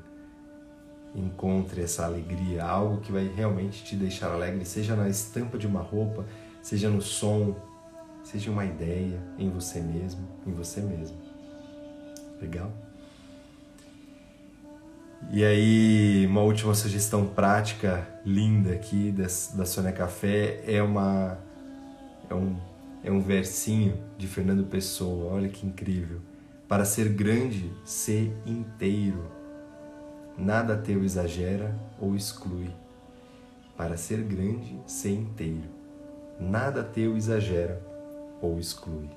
Encontre 1.15 1.81
essa 1.81 2.05
alegria, 2.05 2.63
algo 2.63 3.01
que 3.01 3.11
vai 3.11 3.27
realmente 3.27 3.83
te 3.83 3.97
deixar 3.97 4.31
alegre, 4.31 4.67
seja 4.67 4.95
na 4.95 5.09
estampa 5.09 5.57
de 5.57 5.67
uma 5.67 5.81
roupa, 5.81 6.27
seja 6.61 6.91
no 6.91 7.01
som, 7.01 7.57
seja 8.23 8.51
uma 8.51 8.67
ideia 8.67 9.19
em 9.39 9.49
você 9.49 9.81
mesmo, 9.81 10.29
em 10.47 10.53
você 10.53 10.83
mesmo. 10.83 11.17
Legal? 12.39 12.71
E 15.31 15.43
aí, 15.43 16.27
uma 16.27 16.43
última 16.43 16.75
sugestão 16.75 17.27
prática 17.27 18.07
linda 18.27 18.73
aqui 18.73 19.11
da, 19.11 19.65
Sônia 19.65 19.93
Café 19.93 20.63
é 20.67 20.83
uma 20.83 21.39
é 22.29 22.35
um 22.35 22.57
é 23.03 23.11
um 23.11 23.21
versinho 23.23 23.99
de 24.19 24.27
Fernando 24.27 24.65
Pessoa, 24.65 25.33
olha 25.33 25.49
que 25.49 25.67
incrível. 25.67 26.21
Para 26.71 26.85
ser 26.85 27.09
grande, 27.09 27.69
ser 27.85 28.33
inteiro. 28.47 29.29
Nada 30.39 30.77
teu 30.77 31.03
exagera 31.03 31.77
ou 31.99 32.15
exclui. 32.15 32.71
Para 33.77 33.97
ser 33.97 34.23
grande, 34.23 34.81
ser 34.87 35.11
inteiro. 35.11 35.69
Nada 36.39 36.85
teu 36.85 37.17
exagera 37.17 37.85
ou 38.41 38.57
exclui. 38.57 39.11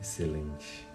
Excelente. 0.00 0.88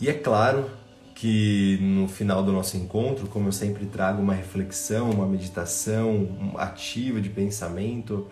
E 0.00 0.08
é 0.08 0.14
claro 0.14 0.70
que 1.14 1.76
no 1.82 2.08
final 2.08 2.42
do 2.42 2.50
nosso 2.50 2.78
encontro, 2.78 3.26
como 3.26 3.48
eu 3.48 3.52
sempre 3.52 3.84
trago 3.84 4.22
uma 4.22 4.32
reflexão, 4.32 5.10
uma 5.10 5.26
meditação 5.26 6.54
ativa 6.56 7.20
de 7.20 7.28
pensamento, 7.28 8.26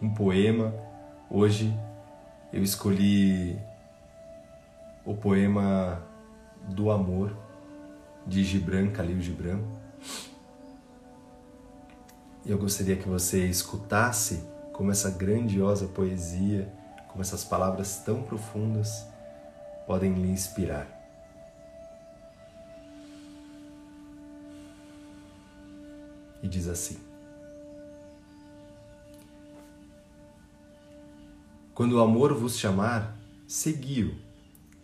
um 0.00 0.14
poema. 0.14 0.72
Hoje 1.28 1.74
eu 2.52 2.62
escolhi 2.62 3.58
o 5.04 5.14
poema 5.14 6.02
do 6.68 6.90
amor 6.90 7.34
de 8.26 8.44
Gibran, 8.44 8.92
Khalil 8.92 9.20
Gibran. 9.20 9.60
Eu 12.44 12.58
gostaria 12.58 12.96
que 12.96 13.08
você 13.08 13.46
escutasse 13.46 14.44
como 14.72 14.90
essa 14.90 15.10
grandiosa 15.10 15.86
poesia, 15.86 16.70
como 17.08 17.22
essas 17.22 17.42
palavras 17.42 17.98
tão 18.04 18.22
profundas 18.22 19.06
podem 19.86 20.12
lhe 20.12 20.30
inspirar. 20.30 20.86
E 26.42 26.48
diz 26.48 26.68
assim: 26.68 27.11
Quando 31.74 31.92
o 31.92 32.00
amor 32.00 32.34
vos 32.34 32.58
chamar, 32.58 33.18
segui-o, 33.46 34.14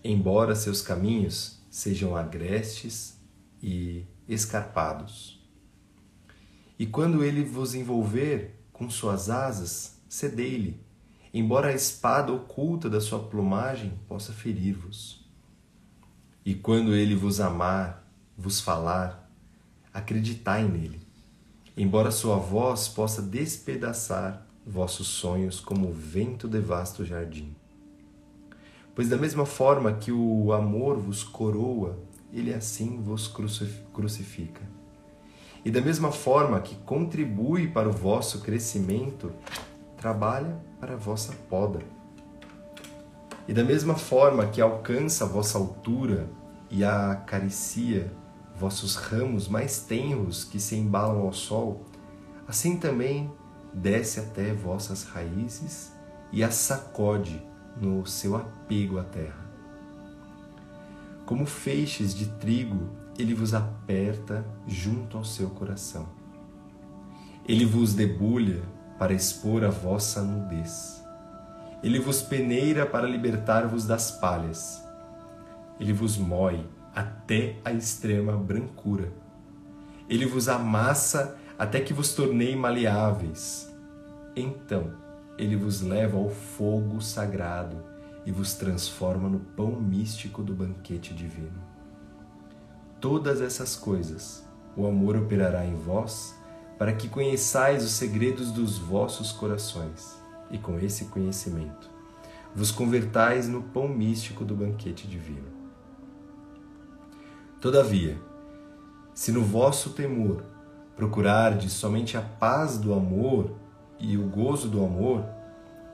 embora 0.03 0.55
seus 0.55 0.81
caminhos 0.81 1.59
sejam 1.71 2.17
agrestes 2.17 3.19
e 3.63 4.07
escarpados. 4.27 5.39
E 6.79 6.87
quando 6.87 7.23
ele 7.23 7.45
vos 7.45 7.75
envolver 7.75 8.59
com 8.73 8.89
suas 8.89 9.29
asas, 9.29 10.01
cedei-lhe, 10.09 10.81
embora 11.35 11.69
a 11.69 11.75
espada 11.75 12.33
oculta 12.33 12.89
da 12.89 13.03
sua 13.03 13.19
plumagem 13.19 13.93
possa 14.09 14.33
ferir-vos. 14.33 15.29
E 16.43 16.55
quando 16.55 16.95
ele 16.95 17.15
vos 17.15 17.39
amar, 17.39 18.11
vos 18.35 18.63
falar, 18.63 19.31
acreditai 19.93 20.67
nele, 20.67 21.03
embora 21.77 22.11
sua 22.11 22.37
voz 22.37 22.89
possa 22.89 23.21
despedaçar 23.21 24.48
vossos 24.69 25.09
sonhos 25.09 25.61
como 25.61 25.89
o 25.89 25.93
vento 25.93 26.47
devasta 26.47 27.03
o 27.03 27.07
jardim. 27.07 27.57
Pois 28.95 29.09
da 29.09 29.17
mesma 29.17 29.47
forma 29.47 29.95
que 29.95 30.13
o 30.13 30.53
amor 30.53 30.99
vos 30.99 31.25
coroa, 31.25 31.99
ele 32.31 32.53
assim 32.53 33.01
vos 33.01 33.33
crucifica. 33.93 34.61
E 35.65 35.71
da 35.71 35.81
mesma 35.81 36.13
forma 36.13 36.61
que 36.61 36.75
contribui 36.77 37.69
para 37.69 37.89
o 37.89 37.93
vosso 37.93 38.43
crescimento, 38.43 39.33
trabalha 39.97 40.61
para 40.79 40.95
a 40.95 40.97
vossa 40.97 41.33
poda. 41.49 41.81
E 43.47 43.53
da 43.53 43.65
mesma 43.65 43.95
forma 43.95 44.47
que 44.47 44.61
alcança 44.61 45.25
a 45.25 45.29
vossa 45.29 45.57
altura 45.57 46.29
e 46.71 46.85
acaricia 46.85 48.13
vossos 48.55 48.97
ramos 48.97 49.49
mais 49.49 49.81
tenros 49.81 50.45
que 50.45 50.61
se 50.61 50.77
embalam 50.77 51.23
ao 51.23 51.33
sol, 51.33 51.87
assim 52.47 52.77
também 52.77 53.31
desce 53.73 54.21
até 54.21 54.53
vossas 54.53 55.05
raízes 55.05 55.93
e 56.33 56.43
as 56.43 56.55
sacode 56.55 57.43
no 57.81 58.07
seu 58.07 58.37
apego 58.37 58.99
à 58.99 59.05
terra. 59.05 59.49
Como 61.25 61.47
feixes 61.47 62.15
de 62.15 62.27
trigo, 62.27 62.89
ele 63.19 63.35
vos 63.35 63.53
aperta 63.53 64.45
junto 64.67 65.19
ao 65.19 65.25
seu 65.25 65.51
coração. 65.51 66.09
Ele 67.47 67.65
vos 67.65 67.95
debulha 67.95 68.63
para 68.99 69.13
expor 69.13 69.65
a 69.65 69.71
vossa 69.71 70.23
nudez. 70.23 71.03
Ele 71.83 71.99
vos 71.99 72.21
peneira 72.21 72.85
para 72.85 73.07
libertar-vos 73.07 73.87
das 73.87 74.11
palhas. 74.11 74.83
Ele 75.79 75.93
vos 75.93 76.17
moe 76.17 76.67
até 76.95 77.57
a 77.65 77.73
extrema 77.73 78.33
brancura. 78.33 79.13
Ele 80.09 80.27
vos 80.27 80.49
amassa 80.49 81.39
até 81.59 81.81
que 81.81 81.93
vos 81.93 82.15
tornei 82.15 82.55
maleáveis. 82.55 83.75
Então 84.37 84.93
ele 85.37 85.57
vos 85.57 85.81
leva 85.81 86.17
ao 86.17 86.31
fogo 86.31 87.01
sagrado 87.01 87.85
e 88.25 88.31
vos 88.31 88.55
transforma 88.55 89.29
no 89.29 89.41
pão 89.41 89.81
místico 89.81 90.43
do 90.43 90.55
banquete 90.55 91.13
divino. 91.13 91.61
Todas 93.01 93.41
essas 93.41 93.75
coisas 93.75 94.47
o 94.77 94.87
amor 94.87 95.17
operará 95.17 95.65
em 95.65 95.75
vós 95.75 96.35
para 96.79 96.93
que 96.93 97.09
conheçais 97.09 97.85
os 97.85 97.91
segredos 97.91 98.53
dos 98.53 98.79
vossos 98.79 99.33
corações 99.33 100.17
e 100.51 100.59
com 100.59 100.79
esse 100.79 101.07
conhecimento 101.07 101.91
vos 102.55 102.71
convertais 102.71 103.49
no 103.49 103.63
pão 103.63 103.89
místico 103.89 104.45
do 104.45 104.55
banquete 104.55 105.07
divino. 105.07 105.49
Todavia, 107.61 108.17
se 109.15 109.33
no 109.33 109.43
vosso 109.43 109.91
temor 109.91 110.45
procurardes 110.99 111.75
somente 111.75 112.17
a 112.17 112.21
paz 112.21 112.77
do 112.77 112.93
amor 112.93 113.53
e 114.01 114.19
o 114.19 114.29
gozo 114.29 114.69
do 114.69 114.85
amor, 114.85 115.25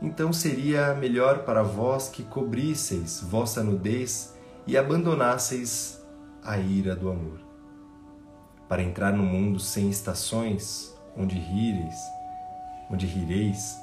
então 0.00 0.32
seria 0.32 0.94
melhor 0.94 1.40
para 1.40 1.62
vós 1.62 2.08
que 2.08 2.22
cobrisseis 2.22 3.20
vossa 3.20 3.62
nudez 3.62 4.34
e 4.66 4.78
abandonasseis 4.78 6.02
a 6.42 6.56
ira 6.56 6.96
do 6.96 7.10
amor. 7.10 7.38
Para 8.66 8.82
entrar 8.82 9.12
no 9.12 9.22
mundo 9.22 9.60
sem 9.60 9.90
estações, 9.90 10.96
onde 11.14 11.38
rireis, 11.38 11.98
onde 12.90 13.04
rireis, 13.04 13.78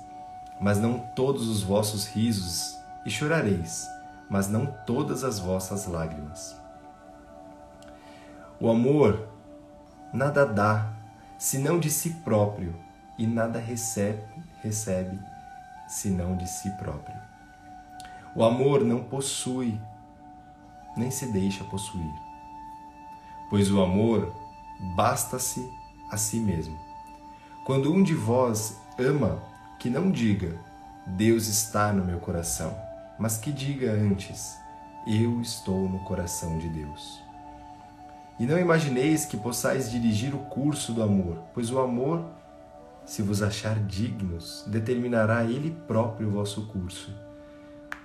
mas 0.60 0.80
não 0.80 0.98
todos 1.16 1.48
os 1.48 1.62
vossos 1.62 2.08
risos, 2.08 2.76
e 3.06 3.12
chorareis, 3.12 3.88
mas 4.28 4.48
não 4.48 4.66
todas 4.88 5.24
as 5.24 5.38
vossas 5.38 5.86
lágrimas. 5.86 6.56
O 8.60 8.72
amor 8.72 9.28
nada 10.12 10.46
dá, 10.46 11.01
senão 11.42 11.80
de 11.80 11.90
si 11.90 12.12
próprio, 12.24 12.76
e 13.18 13.26
nada 13.26 13.58
recebe, 13.58 14.22
recebe, 14.62 15.20
senão 15.88 16.38
de 16.38 16.48
si 16.48 16.70
próprio. 16.78 17.16
O 18.36 18.44
amor 18.44 18.84
não 18.84 19.04
possui, 19.04 19.82
nem 20.96 21.10
se 21.10 21.26
deixa 21.32 21.64
possuir, 21.64 22.14
pois 23.50 23.72
o 23.72 23.82
amor 23.82 24.32
basta-se 24.96 25.68
a 26.12 26.16
si 26.16 26.40
mesmo. 26.40 26.78
Quando 27.66 27.92
um 27.92 28.04
de 28.04 28.14
vós 28.14 28.80
ama, 29.00 29.42
que 29.80 29.90
não 29.90 30.12
diga, 30.12 30.56
Deus 31.08 31.48
está 31.48 31.92
no 31.92 32.06
meu 32.06 32.20
coração, 32.20 32.78
mas 33.18 33.38
que 33.38 33.52
diga 33.52 33.92
antes, 33.92 34.60
eu 35.08 35.42
estou 35.42 35.90
no 35.90 36.04
coração 36.04 36.60
de 36.60 36.70
Deus. 36.70 37.31
E 38.42 38.46
não 38.48 38.58
imagineis 38.58 39.24
que 39.24 39.38
possais 39.38 39.92
dirigir 39.92 40.34
o 40.34 40.40
curso 40.40 40.94
do 40.94 41.04
amor, 41.04 41.38
pois 41.54 41.70
o 41.70 41.78
amor, 41.78 42.26
se 43.06 43.22
vos 43.22 43.44
achar 43.44 43.78
dignos, 43.86 44.64
determinará 44.66 45.46
ele 45.46 45.78
próprio 45.88 46.28
o 46.28 46.32
vosso 46.32 46.66
curso. 46.66 47.14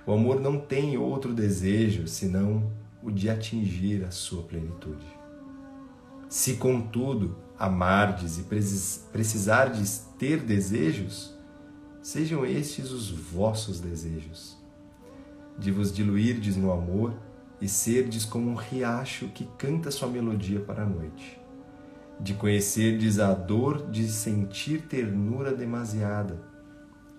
O 0.05 0.11
amor 0.11 0.39
não 0.39 0.59
tem 0.59 0.95
outro 0.95 1.33
desejo 1.33 2.07
senão 2.07 2.71
o 3.01 3.09
de 3.09 3.31
atingir 3.31 4.05
a 4.05 4.11
sua 4.11 4.43
plenitude. 4.43 5.07
Se, 6.29 6.57
contudo, 6.57 7.35
amardes 7.57 8.37
e 8.37 8.43
precisardes 9.11 10.07
ter 10.19 10.41
desejos, 10.41 11.35
sejam 11.99 12.45
estes 12.45 12.91
os 12.91 13.09
vossos 13.09 13.79
desejos, 13.79 14.55
de 15.57 15.71
vos 15.71 15.91
diluirdes 15.91 16.55
no 16.55 16.71
amor 16.71 17.15
e 17.59 17.67
serdes 17.67 18.23
como 18.23 18.51
um 18.51 18.55
riacho 18.55 19.27
que 19.29 19.45
canta 19.57 19.89
sua 19.89 20.07
melodia 20.07 20.59
para 20.59 20.83
a 20.83 20.85
noite, 20.85 21.39
de 22.19 22.33
conhecerdes 22.33 23.19
a 23.19 23.33
dor 23.33 23.89
de 23.89 24.07
sentir 24.07 24.83
ternura 24.83 25.53
demasiada, 25.53 26.39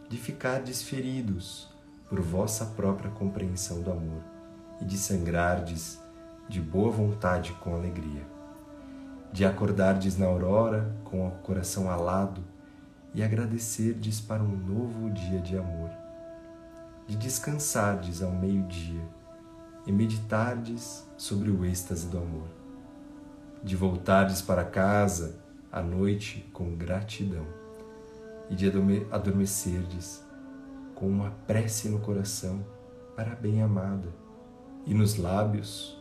de 0.08 0.16
ficardes 0.16 0.82
feridos 0.82 1.68
por 2.08 2.20
vossa 2.20 2.64
própria 2.64 3.10
compreensão 3.10 3.82
do 3.82 3.90
amor 3.90 4.22
e 4.80 4.84
de 4.84 4.96
sangrardes 4.96 6.00
de 6.48 6.60
boa 6.60 6.90
vontade 6.90 7.52
com 7.54 7.74
alegria, 7.74 8.26
de 9.32 9.44
acordardes 9.44 10.16
na 10.16 10.26
aurora 10.26 10.96
com 11.04 11.26
o 11.26 11.30
coração 11.42 11.90
alado 11.90 12.42
e 13.12 13.22
agradecerdes 13.22 14.20
para 14.20 14.42
um 14.42 14.56
novo 14.56 15.10
dia 15.10 15.40
de 15.40 15.58
amor, 15.58 15.90
de 17.06 17.16
descansardes 17.16 18.22
ao 18.22 18.30
meio-dia 18.30 19.17
e 19.88 19.92
meditardes 19.92 21.08
sobre 21.16 21.50
o 21.50 21.64
êxtase 21.64 22.08
do 22.08 22.18
amor, 22.18 22.46
de 23.64 23.74
voltardes 23.74 24.42
para 24.42 24.62
casa 24.62 25.40
à 25.72 25.80
noite 25.80 26.46
com 26.52 26.76
gratidão 26.76 27.46
e 28.50 28.54
de 28.54 28.70
adormecerdes 29.10 30.22
com 30.94 31.08
uma 31.08 31.30
prece 31.46 31.88
no 31.88 32.00
coração 32.00 32.62
para 33.16 33.32
a 33.32 33.36
bem-amada 33.36 34.12
e 34.84 34.92
nos 34.92 35.16
lábios 35.16 35.98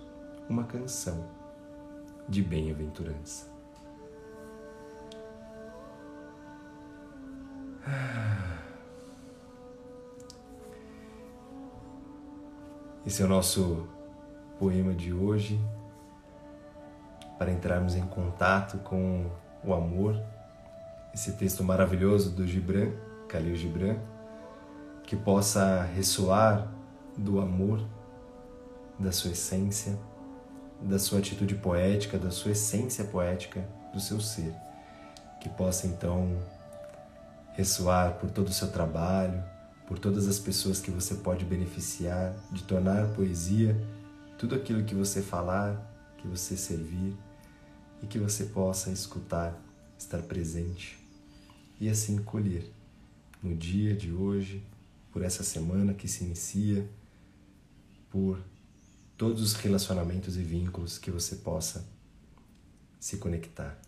uma 0.50 0.66
canção 0.66 1.26
de 2.28 2.44
bem-aventurança. 2.44 3.48
Esse 13.08 13.22
é 13.22 13.26
o 13.26 13.30
nosso 13.30 13.88
poema 14.60 14.94
de 14.94 15.14
hoje 15.14 15.58
para 17.40 17.50
entrarmos 17.50 17.96
em 17.96 18.06
contato 18.06 18.80
com 18.80 19.32
o 19.64 19.74
amor. 19.74 20.22
Esse 21.14 21.32
texto 21.32 21.64
maravilhoso 21.64 22.32
do 22.32 22.46
Gibran, 22.46 22.92
Khalil 23.30 23.56
Gibran, 23.56 23.96
que 25.04 25.16
possa 25.16 25.84
ressoar 25.84 26.68
do 27.18 27.40
amor, 27.40 27.80
da 29.00 29.14
sua 29.14 29.32
essência, 29.32 29.98
da 30.82 31.00
sua 31.00 31.20
atitude 31.20 31.56
poética, 31.56 32.20
da 32.20 32.30
sua 32.30 32.52
essência 32.52 33.06
poética, 33.06 33.66
do 33.94 34.02
seu 34.02 34.20
ser. 34.20 34.54
Que 35.40 35.48
possa 35.48 35.88
então 35.88 36.38
ressoar 37.54 38.16
por 38.16 38.30
todo 38.30 38.50
o 38.50 38.54
seu 38.54 38.70
trabalho, 38.70 39.42
por 39.88 39.98
todas 39.98 40.28
as 40.28 40.38
pessoas 40.38 40.80
que 40.80 40.92
você 40.92 41.16
pode 41.16 41.46
beneficiar, 41.46 42.36
de 42.52 42.62
tornar 42.64 43.14
poesia 43.14 43.76
tudo 44.38 44.54
aquilo 44.54 44.84
que 44.84 44.94
você 44.94 45.22
falar, 45.22 45.76
que 46.18 46.28
você 46.28 46.56
servir 46.56 47.16
e 48.04 48.06
que 48.06 48.20
você 48.20 48.46
possa 48.46 48.92
escutar, 48.92 49.60
estar 49.98 50.22
presente 50.22 51.00
e 51.80 51.90
assim 51.90 52.18
colher 52.18 52.72
no 53.42 53.56
dia 53.56 53.96
de 53.96 54.12
hoje, 54.12 54.64
por 55.12 55.24
essa 55.24 55.44
semana 55.44 55.94
que 55.94 56.08
se 56.08 56.24
inicia, 56.24 56.88
por 58.10 58.40
todos 59.16 59.42
os 59.42 59.54
relacionamentos 59.54 60.38
e 60.38 60.44
vínculos 60.44 60.98
que 60.98 61.10
você 61.10 61.38
possa 61.38 61.88
se 63.00 63.18
conectar. 63.18 63.80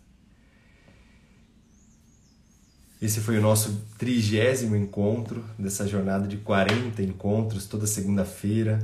Esse 3.00 3.20
foi 3.20 3.38
o 3.38 3.40
nosso 3.40 3.80
trigésimo 3.96 4.76
encontro 4.76 5.42
dessa 5.58 5.88
jornada 5.88 6.28
de 6.28 6.36
40 6.36 7.02
encontros 7.02 7.64
toda 7.64 7.86
segunda-feira. 7.86 8.78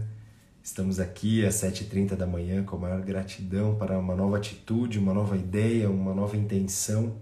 Estamos 0.63 0.99
aqui 0.99 1.45
às 1.45 1.57
7h30 1.57 2.17
da 2.17 2.27
manhã 2.27 2.65
com 2.65 2.77
a 2.77 2.79
maior 2.79 3.03
gratidão 3.03 3.75
para 3.75 3.99
uma 3.99 4.17
nova 4.17 4.39
atitude, 4.39 4.99
uma 4.99 5.13
nova 5.13 5.37
ideia, 5.37 5.91
uma 5.91 6.15
nova 6.15 6.35
intenção. 6.35 7.13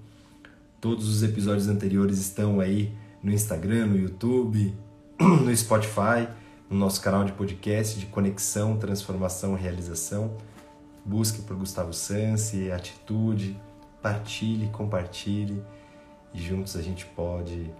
Todos 0.81 1.09
os 1.09 1.25
episódios 1.25 1.67
anteriores 1.67 2.21
estão 2.21 2.61
aí 2.61 2.93
no 3.21 3.33
Instagram, 3.33 3.87
no 3.87 3.99
YouTube, 3.99 4.73
no 5.19 5.57
Spotify, 5.57 6.29
no 6.71 6.79
nosso 6.79 7.01
canal 7.01 7.25
de 7.25 7.33
podcast 7.33 7.99
de 7.99 8.07
conexão, 8.07 8.77
transformação 8.77 9.57
realização. 9.57 10.37
Busque 11.05 11.43
por 11.43 11.57
Gustavo 11.57 11.93
Sansi, 11.93 12.71
atitude, 12.71 13.57
partilhe, 14.01 14.69
compartilhe 14.69 15.61
e 16.35 16.39
juntos 16.39 16.77
a 16.77 16.83
gente 16.83 17.07
pode 17.07 17.73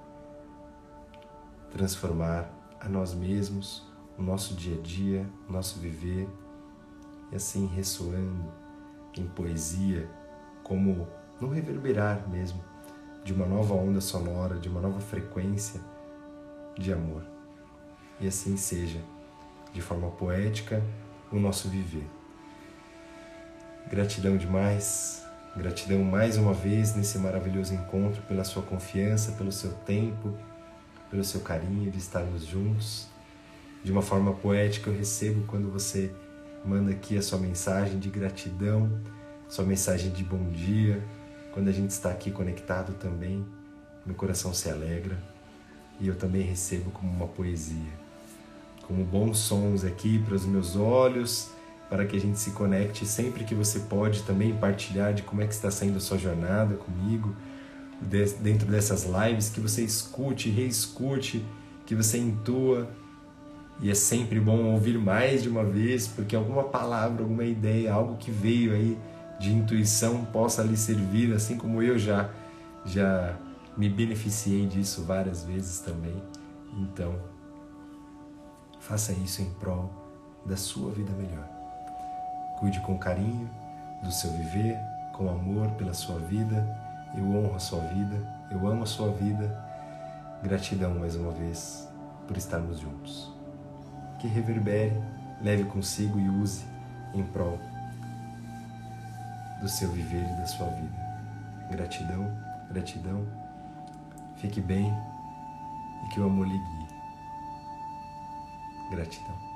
transformar 1.73 2.49
a 2.81 2.89
nós 2.89 3.13
mesmos, 3.13 3.83
o 4.17 4.23
nosso 4.23 4.55
dia 4.55 4.79
a 4.79 4.81
dia, 4.81 5.29
o 5.49 5.53
nosso 5.53 5.81
viver 5.81 6.29
e 7.33 7.37
assim 7.37 7.67
ressoando 7.67 8.53
em 9.19 9.27
poesia, 9.27 10.09
como 10.63 11.09
no 11.41 11.49
reverberar 11.49 12.29
mesmo 12.29 12.63
de 13.25 13.33
uma 13.33 13.47
nova 13.47 13.75
onda 13.75 14.01
sonora, 14.01 14.57
de 14.57 14.69
uma 14.69 14.81
nova 14.81 15.01
frequência 15.01 15.81
de 16.79 16.93
amor. 16.93 17.25
E 18.21 18.29
assim 18.29 18.57
seja, 18.57 19.01
de 19.73 19.81
forma 19.81 20.11
poética, 20.11 20.83
o 21.33 21.39
nosso 21.41 21.69
viver. 21.69 22.09
Gratidão 23.89 24.37
demais, 24.37 25.24
gratidão 25.57 26.03
mais 26.03 26.37
uma 26.37 26.53
vez 26.53 26.95
nesse 26.95 27.19
maravilhoso 27.19 27.75
encontro 27.75 28.21
pela 28.23 28.45
sua 28.45 28.63
confiança, 28.63 29.33
pelo 29.33 29.53
seu 29.53 29.73
tempo, 29.73 30.37
pelo 31.11 31.23
seu 31.23 31.41
carinho 31.41 31.91
de 31.91 31.99
estarmos 31.99 32.45
juntos. 32.45 33.07
De 33.83 33.93
uma 33.93 34.03
forma 34.03 34.33
poética, 34.33 34.91
eu 34.91 34.97
recebo 34.97 35.45
quando 35.47 35.71
você 35.71 36.11
manda 36.65 36.91
aqui 36.91 37.17
a 37.17 37.23
sua 37.23 37.39
mensagem 37.39 37.99
de 37.99 38.09
gratidão, 38.09 38.91
sua 39.49 39.65
mensagem 39.65 40.11
de 40.11 40.25
bom 40.25 40.51
dia. 40.51 41.03
Quando 41.53 41.69
a 41.69 41.73
gente 41.73 41.91
está 41.91 42.11
aqui 42.11 42.31
conectado 42.31 42.95
também, 42.95 43.47
meu 44.05 44.15
coração 44.17 44.53
se 44.53 44.69
alegra 44.69 45.17
e 46.01 46.09
eu 46.09 46.17
também 46.17 46.43
recebo 46.43 46.91
como 46.91 47.13
uma 47.13 47.29
poesia, 47.29 47.93
como 48.83 49.05
bons 49.05 49.39
sons 49.39 49.85
aqui 49.85 50.19
para 50.19 50.35
os 50.35 50.45
meus 50.45 50.75
olhos, 50.75 51.51
para 51.95 52.05
que 52.05 52.17
a 52.17 52.21
gente 52.21 52.41
se 52.41 52.51
conecte 52.51 53.07
sempre 53.07 53.45
que 53.45 53.55
você 53.55 53.79
pode 53.79 54.25
também 54.25 54.53
partilhar 54.53 55.15
de 55.15 55.23
como 55.23 55.43
é 55.43 55.47
que 55.47 55.55
está 55.55 55.71
sendo 55.71 55.99
a 55.99 56.01
sua 56.01 56.19
jornada 56.19 56.75
comigo 56.75 57.37
dentro 58.41 58.67
dessas 58.67 59.05
lives, 59.05 59.49
que 59.49 59.61
você 59.61 59.85
escute, 59.85 60.51
reescute, 60.51 61.47
que 61.87 61.95
você 61.95 62.19
intua 62.19 62.91
e 63.81 63.93
é 63.93 63.95
sempre 63.95 64.41
bom 64.41 64.73
ouvir 64.73 64.99
mais 64.99 65.45
de 65.45 65.49
uma 65.49 65.63
vez, 65.63 66.09
porque 66.09 66.35
alguma 66.35 66.65
palavra, 66.65 67.23
alguma 67.23 67.45
ideia, 67.45 67.93
algo 67.93 68.17
que 68.17 68.33
veio 68.33 68.73
aí 68.73 68.99
de 69.39 69.53
intuição 69.53 70.25
possa 70.25 70.65
lhe 70.65 70.77
servir, 70.77 71.33
assim 71.33 71.57
como 71.57 71.81
eu 71.81 71.97
já 71.97 72.29
já 72.85 73.39
me 73.77 73.89
beneficiei 73.89 74.67
disso 74.67 75.05
várias 75.05 75.45
vezes 75.45 75.79
também. 75.79 76.21
Então, 76.77 77.15
faça 78.81 79.13
isso 79.13 79.43
em 79.43 79.51
prol 79.61 79.93
da 80.45 80.57
sua 80.57 80.91
vida 80.91 81.13
melhor. 81.13 81.54
Cuide 82.65 82.81
com 82.81 82.97
carinho 82.97 83.51
do 84.03 84.11
seu 84.11 84.31
viver, 84.31 84.81
com 85.13 85.29
amor 85.29 85.71
pela 85.73 85.93
sua 85.93 86.19
vida. 86.19 86.67
Eu 87.15 87.23
honro 87.31 87.57
a 87.57 87.59
sua 87.59 87.81
vida, 87.81 88.17
eu 88.51 88.67
amo 88.67 88.85
a 88.85 88.87
sua 88.87 89.13
vida. 89.13 89.55
Gratidão 90.43 90.95
mais 90.95 91.15
uma 91.15 91.31
vez 91.31 91.87
por 92.27 92.39
estarmos 92.39 92.79
juntos 92.79 93.31
que 94.19 94.27
reverbere, 94.27 94.99
leve 95.43 95.65
consigo 95.65 96.19
e 96.19 96.27
use 96.27 96.65
em 97.13 97.23
prol 97.23 97.59
do 99.61 99.69
seu 99.69 99.91
viver 99.91 100.25
e 100.25 100.37
da 100.41 100.47
sua 100.47 100.71
vida. 100.71 101.69
Gratidão, 101.71 102.35
gratidão. 102.71 103.27
Fique 104.37 104.63
bem 104.63 104.91
e 106.03 106.09
que 106.15 106.19
o 106.19 106.25
amor 106.25 106.47
lhe 106.47 106.57
guie. 106.57 106.89
Gratidão. 108.91 109.54